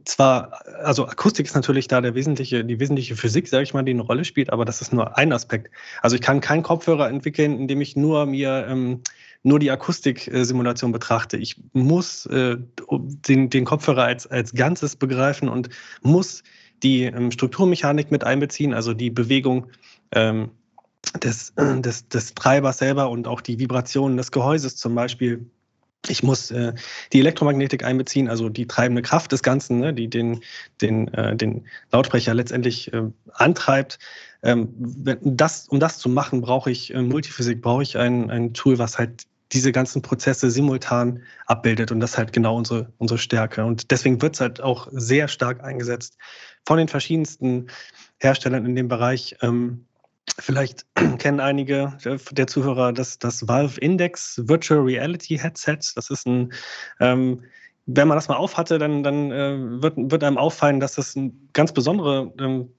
zwar, 0.05 0.65
also 0.83 1.05
Akustik 1.05 1.45
ist 1.45 1.53
natürlich 1.53 1.87
da 1.87 2.01
der 2.01 2.15
wesentliche, 2.15 2.65
die 2.65 2.79
wesentliche 2.79 3.15
Physik, 3.15 3.47
sage 3.47 3.61
ich 3.63 3.75
mal, 3.75 3.83
die 3.83 3.91
eine 3.91 4.01
Rolle 4.01 4.25
spielt, 4.25 4.51
aber 4.51 4.65
das 4.65 4.81
ist 4.81 4.91
nur 4.91 5.19
ein 5.19 5.31
Aspekt. 5.31 5.69
Also 6.01 6.15
ich 6.15 6.21
kann 6.23 6.41
keinen 6.41 6.63
Kopfhörer 6.63 7.07
entwickeln, 7.07 7.59
indem 7.59 7.79
ich 7.79 7.95
nur 7.95 8.25
mir 8.25 8.65
ähm, 8.67 9.01
nur 9.43 9.59
die 9.59 9.69
Akustiksimulation 9.69 10.91
betrachte. 10.91 11.37
Ich 11.37 11.61
muss 11.73 12.25
äh, 12.25 12.57
den, 12.89 13.51
den 13.51 13.65
Kopfhörer 13.65 14.05
als, 14.05 14.25
als 14.25 14.53
Ganzes 14.53 14.95
begreifen 14.95 15.47
und 15.47 15.69
muss 16.01 16.41
die 16.81 17.03
ähm, 17.03 17.29
Strukturmechanik 17.29 18.09
mit 18.09 18.23
einbeziehen, 18.23 18.73
also 18.73 18.95
die 18.95 19.11
Bewegung 19.11 19.67
ähm, 20.11 20.49
des, 21.23 21.53
äh, 21.57 21.79
des, 21.79 22.07
des 22.07 22.33
Treibers 22.33 22.79
selber 22.79 23.11
und 23.11 23.27
auch 23.27 23.41
die 23.41 23.59
Vibrationen 23.59 24.17
des 24.17 24.31
Gehäuses 24.31 24.75
zum 24.75 24.95
Beispiel 24.95 25.45
ich 26.07 26.23
muss 26.23 26.51
äh, 26.51 26.73
die 27.13 27.19
Elektromagnetik 27.19 27.83
einbeziehen, 27.83 28.27
also 28.27 28.49
die 28.49 28.67
treibende 28.67 29.01
Kraft 29.01 29.31
des 29.31 29.43
Ganzen, 29.43 29.79
ne, 29.79 29.93
die 29.93 30.09
den, 30.09 30.41
den, 30.81 31.07
äh, 31.13 31.35
den 31.35 31.67
Lautsprecher 31.91 32.33
letztendlich 32.33 32.91
äh, 32.93 33.03
antreibt. 33.33 33.99
Ähm, 34.43 34.69
das, 35.21 35.67
um 35.67 35.79
das 35.79 35.99
zu 35.99 36.09
machen, 36.09 36.41
brauche 36.41 36.71
ich 36.71 36.93
äh, 36.93 37.01
Multiphysik, 37.01 37.61
brauche 37.61 37.83
ich 37.83 37.97
ein, 37.97 38.31
ein 38.31 38.53
Tool, 38.53 38.79
was 38.79 38.97
halt 38.97 39.27
diese 39.51 39.71
ganzen 39.71 40.01
Prozesse 40.01 40.49
simultan 40.49 41.23
abbildet. 41.45 41.91
Und 41.91 41.99
das 41.99 42.11
ist 42.11 42.17
halt 42.17 42.33
genau 42.33 42.55
unsere, 42.55 42.91
unsere 42.97 43.19
Stärke. 43.19 43.65
Und 43.65 43.91
deswegen 43.91 44.21
wird 44.21 44.35
es 44.35 44.41
halt 44.41 44.61
auch 44.61 44.87
sehr 44.91 45.27
stark 45.27 45.63
eingesetzt 45.63 46.17
von 46.65 46.77
den 46.77 46.87
verschiedensten 46.87 47.67
Herstellern 48.19 48.65
in 48.65 48.75
dem 48.75 48.87
Bereich. 48.87 49.35
Ähm, 49.41 49.85
Vielleicht 50.39 50.86
kennen 51.19 51.39
einige 51.39 51.97
der 52.31 52.47
Zuhörer 52.47 52.93
das, 52.93 53.19
das 53.19 53.47
Valve 53.47 53.79
Index 53.79 54.41
Virtual 54.45 54.81
Reality 54.81 55.38
Headset. 55.38 55.79
Das 55.95 56.10
ist 56.10 56.25
ein, 56.25 56.53
ähm, 56.99 57.43
wenn 57.86 58.07
man 58.07 58.17
das 58.17 58.27
mal 58.27 58.38
aufhatte, 58.38 58.77
dann, 58.77 59.03
dann 59.03 59.31
äh, 59.31 59.81
wird, 59.81 59.95
wird 59.97 60.23
einem 60.23 60.38
auffallen, 60.38 60.79
dass 60.79 60.95
das 60.95 61.17
ganz 61.53 61.73
besondere 61.73 62.34
ähm, 62.39 62.69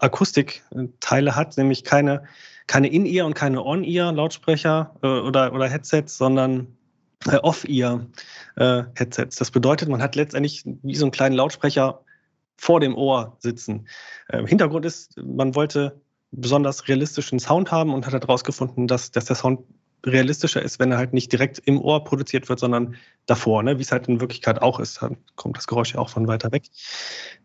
Akustikteile 0.00 1.34
hat, 1.34 1.56
nämlich 1.56 1.84
keine, 1.84 2.24
keine 2.66 2.88
In-Ear 2.88 3.26
und 3.26 3.34
keine 3.34 3.64
On-Ear-Lautsprecher 3.64 4.94
äh, 5.02 5.06
oder, 5.06 5.52
oder 5.52 5.68
Headsets, 5.68 6.16
sondern 6.16 6.76
äh, 7.26 7.36
Off-Ear-Headsets. 7.36 9.36
Äh, 9.36 9.38
das 9.38 9.50
bedeutet, 9.50 9.88
man 9.88 10.02
hat 10.02 10.14
letztendlich 10.14 10.62
wie 10.64 10.94
so 10.94 11.04
einen 11.04 11.12
kleinen 11.12 11.34
Lautsprecher 11.34 12.04
vor 12.56 12.80
dem 12.80 12.94
Ohr 12.94 13.36
sitzen. 13.40 13.88
Äh, 14.28 14.46
Hintergrund 14.46 14.84
ist, 14.84 15.16
man 15.18 15.54
wollte 15.54 16.00
besonders 16.32 16.88
realistischen 16.88 17.38
Sound 17.38 17.70
haben 17.70 17.94
und 17.94 18.06
hat 18.06 18.14
herausgefunden, 18.14 18.88
dass, 18.88 19.10
dass 19.10 19.26
der 19.26 19.36
Sound 19.36 19.60
realistischer 20.04 20.62
ist, 20.62 20.80
wenn 20.80 20.90
er 20.90 20.98
halt 20.98 21.12
nicht 21.12 21.30
direkt 21.30 21.60
im 21.64 21.80
Ohr 21.80 22.02
produziert 22.04 22.48
wird, 22.48 22.58
sondern 22.58 22.96
davor, 23.26 23.62
ne? 23.62 23.78
wie 23.78 23.82
es 23.82 23.92
halt 23.92 24.08
in 24.08 24.20
Wirklichkeit 24.20 24.60
auch 24.60 24.80
ist. 24.80 25.00
Dann 25.00 25.16
kommt 25.36 25.56
das 25.56 25.66
Geräusch 25.66 25.94
ja 25.94 26.00
auch 26.00 26.08
von 26.08 26.26
weiter 26.26 26.50
weg. 26.50 26.64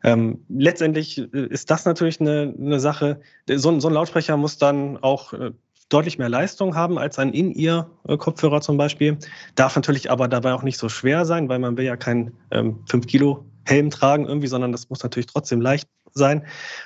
Ähm, 0.04 0.44
letztendlich 0.50 1.20
äh, 1.20 1.48
ist 1.48 1.70
das 1.70 1.86
natürlich 1.86 2.20
eine, 2.20 2.54
eine 2.58 2.80
Sache. 2.80 3.22
So, 3.48 3.80
so, 3.80 3.88
ein 3.88 3.94
Lautsprecher 3.94 4.38
muss 4.38 4.58
dann 4.58 4.98
auch 4.98 5.34
äh, 5.34 5.52
deutlich 5.90 6.18
mehr 6.18 6.30
Leistung 6.30 6.76
haben 6.76 6.98
als 6.98 7.20
ein 7.20 7.32
In-Ear-Kopfhörer 7.32 8.62
zum 8.62 8.78
Beispiel. 8.78 9.18
Darf 9.56 9.76
natürlich 9.76 10.10
aber 10.10 10.28
dabei 10.28 10.54
auch 10.54 10.64
nicht 10.64 10.78
so 10.78 10.90
schwer 10.90 11.26
sein, 11.26 11.50
weil 11.50 11.60
man 11.60 11.78
will 11.78 11.86
ja 11.86 11.96
keinen 11.96 12.34
ähm, 12.52 12.84
5-Kilo-Helm 12.90 13.90
tragen 13.92 14.26
irgendwie, 14.26 14.48
sondern 14.48 14.72
das 14.72 14.90
muss 14.90 15.04
natürlich 15.04 15.28
trotzdem 15.28 15.62
leicht 15.62 15.88
sein. 16.18 16.46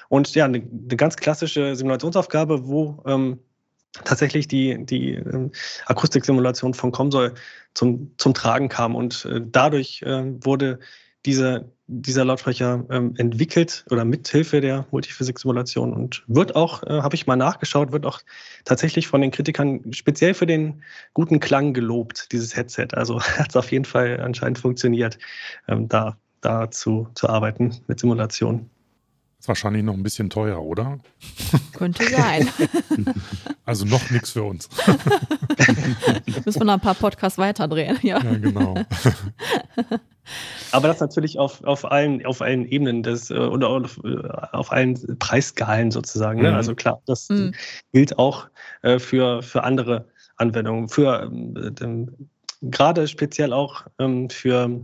Und 0.09 0.33
ja, 0.35 0.45
eine, 0.45 0.57
eine 0.57 0.95
ganz 0.97 1.15
klassische 1.15 1.75
Simulationsaufgabe, 1.75 2.67
wo 2.67 3.03
ähm, 3.05 3.39
tatsächlich 4.03 4.47
die, 4.47 4.85
die 4.85 5.13
ähm, 5.15 5.51
Akustiksimulation 5.85 6.73
von 6.73 6.91
Comsol 6.91 7.33
zum, 7.73 8.11
zum 8.17 8.33
Tragen 8.33 8.69
kam. 8.69 8.95
Und 8.95 9.25
äh, 9.25 9.41
dadurch 9.43 10.01
äh, 10.03 10.23
wurde 10.45 10.79
diese, 11.25 11.71
dieser 11.87 12.25
Lautsprecher 12.25 12.85
ähm, 12.89 13.13
entwickelt 13.17 13.85
oder 13.91 14.05
mithilfe 14.05 14.59
der 14.59 14.87
Multiphysik-Simulation 14.91 15.93
und 15.93 16.23
wird 16.27 16.55
auch, 16.55 16.83
äh, 16.83 17.01
habe 17.01 17.15
ich 17.15 17.27
mal 17.27 17.35
nachgeschaut, 17.35 17.91
wird 17.91 18.05
auch 18.05 18.21
tatsächlich 18.65 19.07
von 19.07 19.21
den 19.21 19.29
Kritikern 19.31 19.93
speziell 19.93 20.33
für 20.33 20.47
den 20.47 20.81
guten 21.13 21.39
Klang 21.39 21.73
gelobt, 21.73 22.31
dieses 22.31 22.55
Headset. 22.55 22.87
Also 22.93 23.21
hat 23.37 23.49
es 23.49 23.55
auf 23.55 23.71
jeden 23.71 23.85
Fall 23.85 24.19
anscheinend 24.19 24.57
funktioniert, 24.57 25.19
ähm, 25.67 25.87
da, 25.87 26.17
da 26.41 26.71
zu, 26.71 27.07
zu 27.13 27.29
arbeiten 27.29 27.75
mit 27.87 27.99
Simulation. 27.99 28.69
Ist 29.41 29.47
wahrscheinlich 29.47 29.81
noch 29.81 29.95
ein 29.95 30.03
bisschen 30.03 30.29
teuer, 30.29 30.61
oder? 30.61 30.99
Könnte 31.73 32.07
sein. 32.07 32.47
Also 33.65 33.85
noch 33.85 34.09
nichts 34.11 34.31
für 34.31 34.43
uns. 34.43 34.67
Müssen 36.45 36.59
wir 36.59 36.65
noch 36.65 36.73
ein 36.73 36.79
paar 36.79 36.95
Podcasts 36.95 37.37
weiterdrehen, 37.37 37.97
ja. 38.01 38.21
Ja, 38.21 38.33
genau. 38.33 38.75
Aber 40.71 40.87
das 40.89 40.99
natürlich 40.99 41.39
auf, 41.39 41.63
auf, 41.63 41.89
allen, 41.89 42.25
auf 42.25 42.41
allen 42.41 42.65
Ebenen 42.65 43.01
des, 43.01 43.31
äh, 43.31 43.35
oder 43.35 43.69
auf, 43.69 43.99
äh, 44.03 44.17
auf 44.51 44.71
allen 44.71 45.17
Preisskalen 45.19 45.89
sozusagen. 45.89 46.41
Ne? 46.41 46.49
Mhm. 46.49 46.55
Also 46.55 46.75
klar, 46.75 47.01
das 47.05 47.29
mhm. 47.29 47.53
gilt 47.93 48.19
auch 48.19 48.47
äh, 48.81 48.99
für, 48.99 49.41
für 49.41 49.63
andere 49.63 50.07
Anwendungen. 50.35 50.89
Für 50.89 51.23
ähm, 51.23 52.29
gerade 52.61 53.07
speziell 53.07 53.53
auch 53.53 53.85
ähm, 53.99 54.29
für 54.29 54.81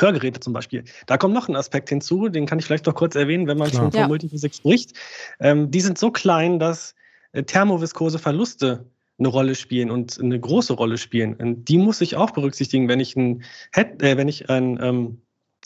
Hörgeräte 0.00 0.40
zum 0.40 0.52
Beispiel. 0.52 0.84
Da 1.06 1.16
kommt 1.16 1.34
noch 1.34 1.48
ein 1.48 1.56
Aspekt 1.56 1.88
hinzu, 1.88 2.28
den 2.28 2.46
kann 2.46 2.58
ich 2.58 2.64
vielleicht 2.64 2.86
noch 2.86 2.94
kurz 2.94 3.14
erwähnen, 3.14 3.46
wenn 3.46 3.58
man 3.58 3.70
Klar. 3.70 3.82
schon 3.82 3.92
von 3.92 4.00
ja. 4.00 4.08
Multiphysik 4.08 4.54
spricht. 4.54 4.92
Ähm, 5.40 5.70
die 5.70 5.80
sind 5.80 5.98
so 5.98 6.10
klein, 6.10 6.58
dass 6.58 6.94
äh, 7.32 7.42
thermoviskose 7.42 8.18
Verluste 8.18 8.86
eine 9.18 9.28
Rolle 9.28 9.54
spielen 9.54 9.90
und 9.90 10.18
eine 10.20 10.38
große 10.38 10.72
Rolle 10.72 10.98
spielen. 10.98 11.34
Und 11.34 11.68
die 11.68 11.78
muss 11.78 12.00
ich 12.00 12.16
auch 12.16 12.32
berücksichtigen, 12.32 12.88
wenn 12.88 13.00
ich 13.00 13.16
ein, 13.16 13.44
Head, 13.72 14.02
äh, 14.02 14.16
wenn 14.16 14.28
ich 14.28 14.50
ein 14.50 14.78
ähm, 14.82 15.20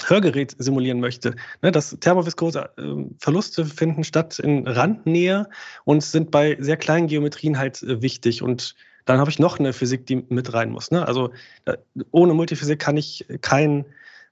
Hörgerät 0.07 0.55
simulieren 0.59 1.01
möchte. 1.01 1.35
Ne, 1.63 1.73
das 1.73 1.97
thermoviskose 2.01 2.71
äh, 2.77 3.05
Verluste 3.19 3.65
finden 3.65 4.05
statt 4.05 4.39
in 4.39 4.67
Randnähe 4.67 5.49
und 5.85 6.03
sind 6.03 6.31
bei 6.31 6.57
sehr 6.61 6.77
kleinen 6.77 7.07
Geometrien 7.09 7.59
halt 7.59 7.83
äh, 7.83 8.03
wichtig. 8.03 8.43
Und 8.43 8.75
dann 9.07 9.19
habe 9.19 9.31
ich 9.31 9.39
noch 9.39 9.59
eine 9.59 9.73
Physik, 9.73 10.07
die 10.07 10.25
mit 10.29 10.53
rein 10.53 10.71
muss. 10.71 10.91
Ne? 10.91 11.07
Also 11.07 11.31
äh, 11.65 11.77
ohne 12.11 12.35
Multiphysik 12.35 12.79
kann 12.79 12.97
ich 12.97 13.27
kein 13.41 13.87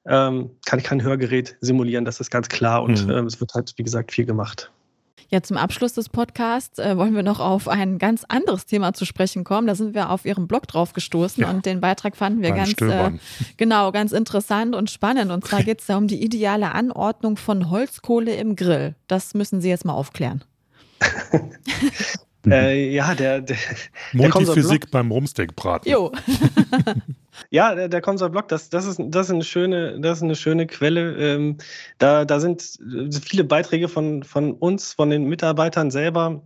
ähm, 0.09 0.51
kann 0.65 0.79
ich 0.79 0.85
kein 0.85 1.03
Hörgerät 1.03 1.57
simulieren, 1.61 2.05
das 2.05 2.21
ist 2.21 2.31
ganz 2.31 2.49
klar. 2.49 2.83
Und 2.83 3.07
mhm. 3.07 3.13
ähm, 3.13 3.27
es 3.27 3.41
wird 3.41 3.55
halt, 3.55 3.73
wie 3.77 3.83
gesagt, 3.83 4.13
viel 4.13 4.27
gemacht. 4.27 4.71
Ja, 5.29 5.43
zum 5.43 5.57
Abschluss 5.57 5.95
des 5.95 6.09
Podcasts 6.09 6.79
äh, 6.79 6.97
wollen 6.97 7.15
wir 7.15 7.25
noch 7.25 7.41
auf 7.41 7.67
ein 7.67 7.99
ganz 7.99 8.25
anderes 8.29 8.67
Thema 8.67 8.93
zu 8.93 9.05
sprechen 9.05 9.43
kommen. 9.43 9.67
Da 9.67 9.75
sind 9.75 9.93
wir 9.93 10.11
auf 10.11 10.25
Ihrem 10.25 10.47
Blog 10.47 10.69
drauf 10.69 10.93
gestoßen 10.93 11.43
ja. 11.43 11.51
und 11.51 11.67
den 11.67 11.81
Beitrag 11.81 12.17
fanden 12.17 12.43
wir 12.43 12.53
ganz 12.53 12.81
äh, 12.81 13.11
genau 13.57 13.91
ganz 13.91 14.13
interessant 14.13 14.77
und 14.77 14.89
spannend. 14.89 15.33
Und 15.33 15.45
zwar 15.45 15.63
geht 15.65 15.81
es 15.81 15.87
da 15.87 15.97
um 15.97 16.07
die 16.07 16.23
ideale 16.23 16.73
Anordnung 16.73 17.37
von 17.37 17.71
Holzkohle 17.71 18.37
im 18.37 18.55
Grill. 18.55 18.95
Das 19.09 19.35
müssen 19.35 19.61
Sie 19.61 19.69
jetzt 19.69 19.85
mal 19.85 19.95
aufklären. 19.95 20.45
äh, 22.47 22.95
ja, 22.95 23.15
der, 23.17 23.41
der 23.41 23.57
Multiphysik 24.13 24.93
beim 24.93 25.11
Rumsteakbraten. 25.11 25.91
Jo. 25.91 26.13
Ja, 27.57 27.75
der, 27.75 27.89
der 27.89 28.03
Console-Blog, 28.03 28.49
das, 28.49 28.69
das, 28.69 28.85
ist, 28.85 29.01
das, 29.03 29.29
ist 29.29 29.33
eine 29.33 29.43
schöne, 29.43 29.99
das 29.99 30.19
ist 30.19 30.25
eine 30.25 30.37
schöne 30.37 30.67
Quelle. 30.67 31.17
Ähm, 31.17 31.57
da, 31.97 32.27
da 32.27 32.39
sind 32.39 32.79
viele 33.25 33.45
Beiträge 33.45 33.89
von, 33.89 34.25
von 34.25 34.53
uns, 34.53 34.93
von 34.93 35.09
den 35.09 35.25
Mitarbeitern 35.25 35.91
selber, 35.91 36.43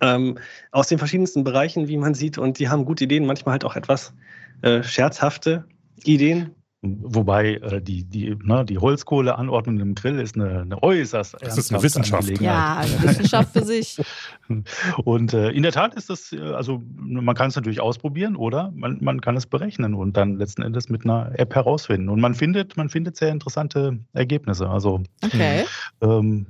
ähm, 0.00 0.38
aus 0.72 0.88
den 0.88 0.96
verschiedensten 0.96 1.44
Bereichen, 1.44 1.88
wie 1.88 1.98
man 1.98 2.14
sieht. 2.14 2.38
Und 2.38 2.58
die 2.58 2.70
haben 2.70 2.86
gute 2.86 3.04
Ideen, 3.04 3.26
manchmal 3.26 3.52
halt 3.52 3.66
auch 3.66 3.76
etwas 3.76 4.14
äh, 4.62 4.82
scherzhafte 4.82 5.66
Ideen. 6.04 6.54
Wobei 6.80 7.54
äh, 7.54 7.82
die, 7.82 8.04
die, 8.04 8.36
ne, 8.44 8.64
die 8.64 8.78
Holzkohleanordnung 8.78 9.80
im 9.80 9.94
Grill 9.96 10.20
ist 10.20 10.36
eine, 10.36 10.60
eine 10.60 10.80
äußerst 10.80 11.36
Das 11.40 11.58
ist 11.58 11.72
eine 11.72 11.82
Wissenschaft. 11.82 12.28
Ja, 12.40 12.76
eine 12.76 13.02
Wissenschaft 13.02 13.52
für 13.52 13.64
sich. 13.64 14.00
Und 15.04 15.34
äh, 15.34 15.50
in 15.50 15.64
der 15.64 15.72
Tat 15.72 15.94
ist 15.94 16.08
das, 16.08 16.32
äh, 16.32 16.38
also 16.38 16.80
man 16.94 17.34
kann 17.34 17.48
es 17.48 17.56
natürlich 17.56 17.80
ausprobieren 17.80 18.36
oder 18.36 18.70
man, 18.76 18.98
man 19.00 19.20
kann 19.20 19.36
es 19.36 19.46
berechnen 19.46 19.94
und 19.94 20.16
dann 20.16 20.36
letzten 20.36 20.62
Endes 20.62 20.88
mit 20.88 21.04
einer 21.04 21.36
App 21.36 21.52
herausfinden. 21.52 22.08
Und 22.08 22.20
man 22.20 22.34
findet, 22.34 22.76
man 22.76 22.88
findet 22.88 23.16
sehr 23.16 23.30
interessante 23.30 23.98
Ergebnisse. 24.12 24.70
Also 24.70 25.02
okay. 25.24 25.64
ähm, 26.00 26.46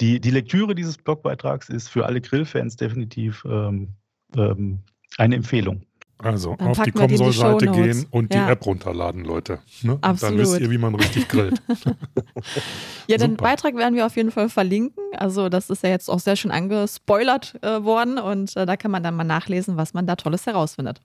die, 0.00 0.20
die 0.20 0.30
Lektüre 0.30 0.74
dieses 0.74 0.96
Blogbeitrags 0.96 1.68
ist 1.68 1.88
für 1.88 2.06
alle 2.06 2.22
Grillfans 2.22 2.76
definitiv 2.76 3.44
ähm, 3.46 3.88
ähm, 4.34 4.80
eine 5.18 5.36
Empfehlung. 5.36 5.82
Also 6.18 6.56
dann 6.58 6.68
auf 6.68 6.82
die 6.82 6.92
Comsol-Seite 6.92 7.66
gehen 7.66 8.06
und 8.10 8.32
ja. 8.32 8.46
die 8.46 8.52
App 8.52 8.64
runterladen, 8.64 9.24
Leute. 9.24 9.58
Ne? 9.82 9.98
Dann 10.00 10.38
wisst 10.38 10.58
ihr, 10.58 10.70
wie 10.70 10.78
man 10.78 10.94
richtig 10.94 11.28
grillt. 11.28 11.60
ja, 13.06 13.18
den 13.18 13.36
Beitrag 13.36 13.76
werden 13.76 13.94
wir 13.94 14.06
auf 14.06 14.16
jeden 14.16 14.30
Fall 14.30 14.48
verlinken. 14.48 15.02
Also 15.16 15.50
das 15.50 15.68
ist 15.68 15.82
ja 15.82 15.90
jetzt 15.90 16.08
auch 16.08 16.20
sehr 16.20 16.36
schön 16.36 16.50
angespoilert 16.50 17.54
äh, 17.62 17.82
worden 17.84 18.18
und 18.18 18.56
äh, 18.56 18.64
da 18.64 18.76
kann 18.76 18.90
man 18.90 19.02
dann 19.02 19.14
mal 19.14 19.24
nachlesen, 19.24 19.76
was 19.76 19.92
man 19.92 20.06
da 20.06 20.16
Tolles 20.16 20.46
herausfindet. 20.46 21.02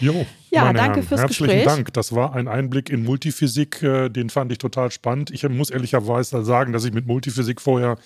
Jo, 0.00 0.24
ja, 0.50 0.72
danke 0.72 0.96
Herren, 0.96 1.02
fürs 1.02 1.20
herzlichen 1.20 1.46
Gespräch. 1.46 1.64
Dank. 1.64 1.92
Das 1.92 2.14
war 2.14 2.34
ein 2.34 2.48
Einblick 2.48 2.90
in 2.90 3.04
Multiphysik, 3.04 3.82
äh, 3.82 4.08
den 4.08 4.30
fand 4.30 4.52
ich 4.52 4.58
total 4.58 4.90
spannend. 4.90 5.30
Ich 5.30 5.46
muss 5.48 5.70
ehrlicherweise 5.70 6.44
sagen, 6.44 6.72
dass 6.72 6.84
ich 6.84 6.92
mit 6.92 7.06
Multiphysik 7.06 7.60
vorher 7.60 7.98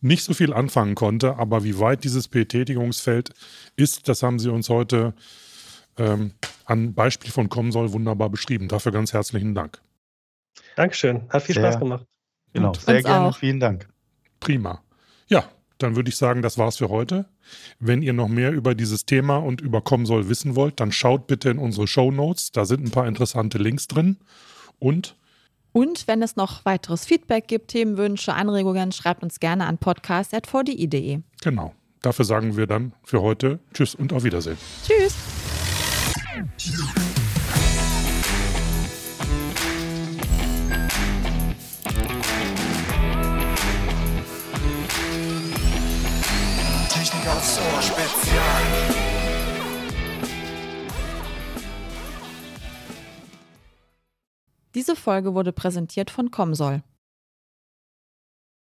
nicht 0.00 0.22
so 0.22 0.34
viel 0.34 0.52
anfangen 0.52 0.94
konnte, 0.94 1.36
aber 1.36 1.64
wie 1.64 1.78
weit 1.78 2.04
dieses 2.04 2.28
Betätigungsfeld 2.28 3.30
ist, 3.76 4.08
das 4.08 4.22
haben 4.22 4.38
Sie 4.38 4.50
uns 4.50 4.68
heute 4.68 5.14
ähm, 5.98 6.32
an 6.64 6.94
Beispiel 6.94 7.30
von 7.30 7.48
Comsol 7.48 7.92
wunderbar 7.92 8.30
beschrieben. 8.30 8.68
Dafür 8.68 8.92
ganz 8.92 9.12
herzlichen 9.12 9.54
Dank. 9.54 9.80
Dankeschön. 10.76 11.28
Hat 11.28 11.42
viel 11.42 11.54
sehr, 11.54 11.64
Spaß 11.64 11.78
gemacht. 11.78 12.06
Genau, 12.52 12.72
sehr 12.74 13.02
gerne. 13.02 13.26
Auch. 13.26 13.36
Vielen 13.36 13.60
Dank. 13.60 13.88
Prima. 14.40 14.82
Ja, 15.28 15.44
dann 15.78 15.96
würde 15.96 16.08
ich 16.08 16.16
sagen, 16.16 16.42
das 16.42 16.58
war's 16.58 16.78
für 16.78 16.88
heute. 16.88 17.26
Wenn 17.78 18.02
ihr 18.02 18.12
noch 18.12 18.28
mehr 18.28 18.52
über 18.52 18.74
dieses 18.74 19.06
Thema 19.06 19.36
und 19.36 19.60
über 19.60 19.82
Comsol 19.82 20.28
wissen 20.28 20.56
wollt, 20.56 20.80
dann 20.80 20.92
schaut 20.92 21.26
bitte 21.26 21.50
in 21.50 21.58
unsere 21.58 21.86
Show 21.86 22.10
Notes. 22.10 22.52
Da 22.52 22.64
sind 22.64 22.84
ein 22.84 22.90
paar 22.90 23.06
interessante 23.06 23.58
Links 23.58 23.86
drin. 23.86 24.16
Und 24.78 25.16
und 25.72 26.08
wenn 26.08 26.22
es 26.22 26.36
noch 26.36 26.64
weiteres 26.64 27.04
Feedback 27.04 27.48
gibt, 27.48 27.68
Themenwünsche, 27.68 28.32
Anregungen, 28.32 28.92
schreibt 28.92 29.22
uns 29.22 29.40
gerne 29.40 29.66
an 29.66 29.76
podcast.vdi.de. 29.76 31.20
Genau. 31.42 31.74
Dafür 32.00 32.24
sagen 32.24 32.56
wir 32.56 32.66
dann 32.66 32.94
für 33.04 33.20
heute 33.20 33.58
Tschüss 33.74 33.94
und 33.94 34.14
auf 34.14 34.24
Wiedersehen. 34.24 34.56
Tschüss. 34.86 35.55
Diese 54.74 54.94
Folge 54.94 55.34
wurde 55.34 55.52
präsentiert 55.52 56.10
von 56.10 56.30
Comsol. 56.30 56.82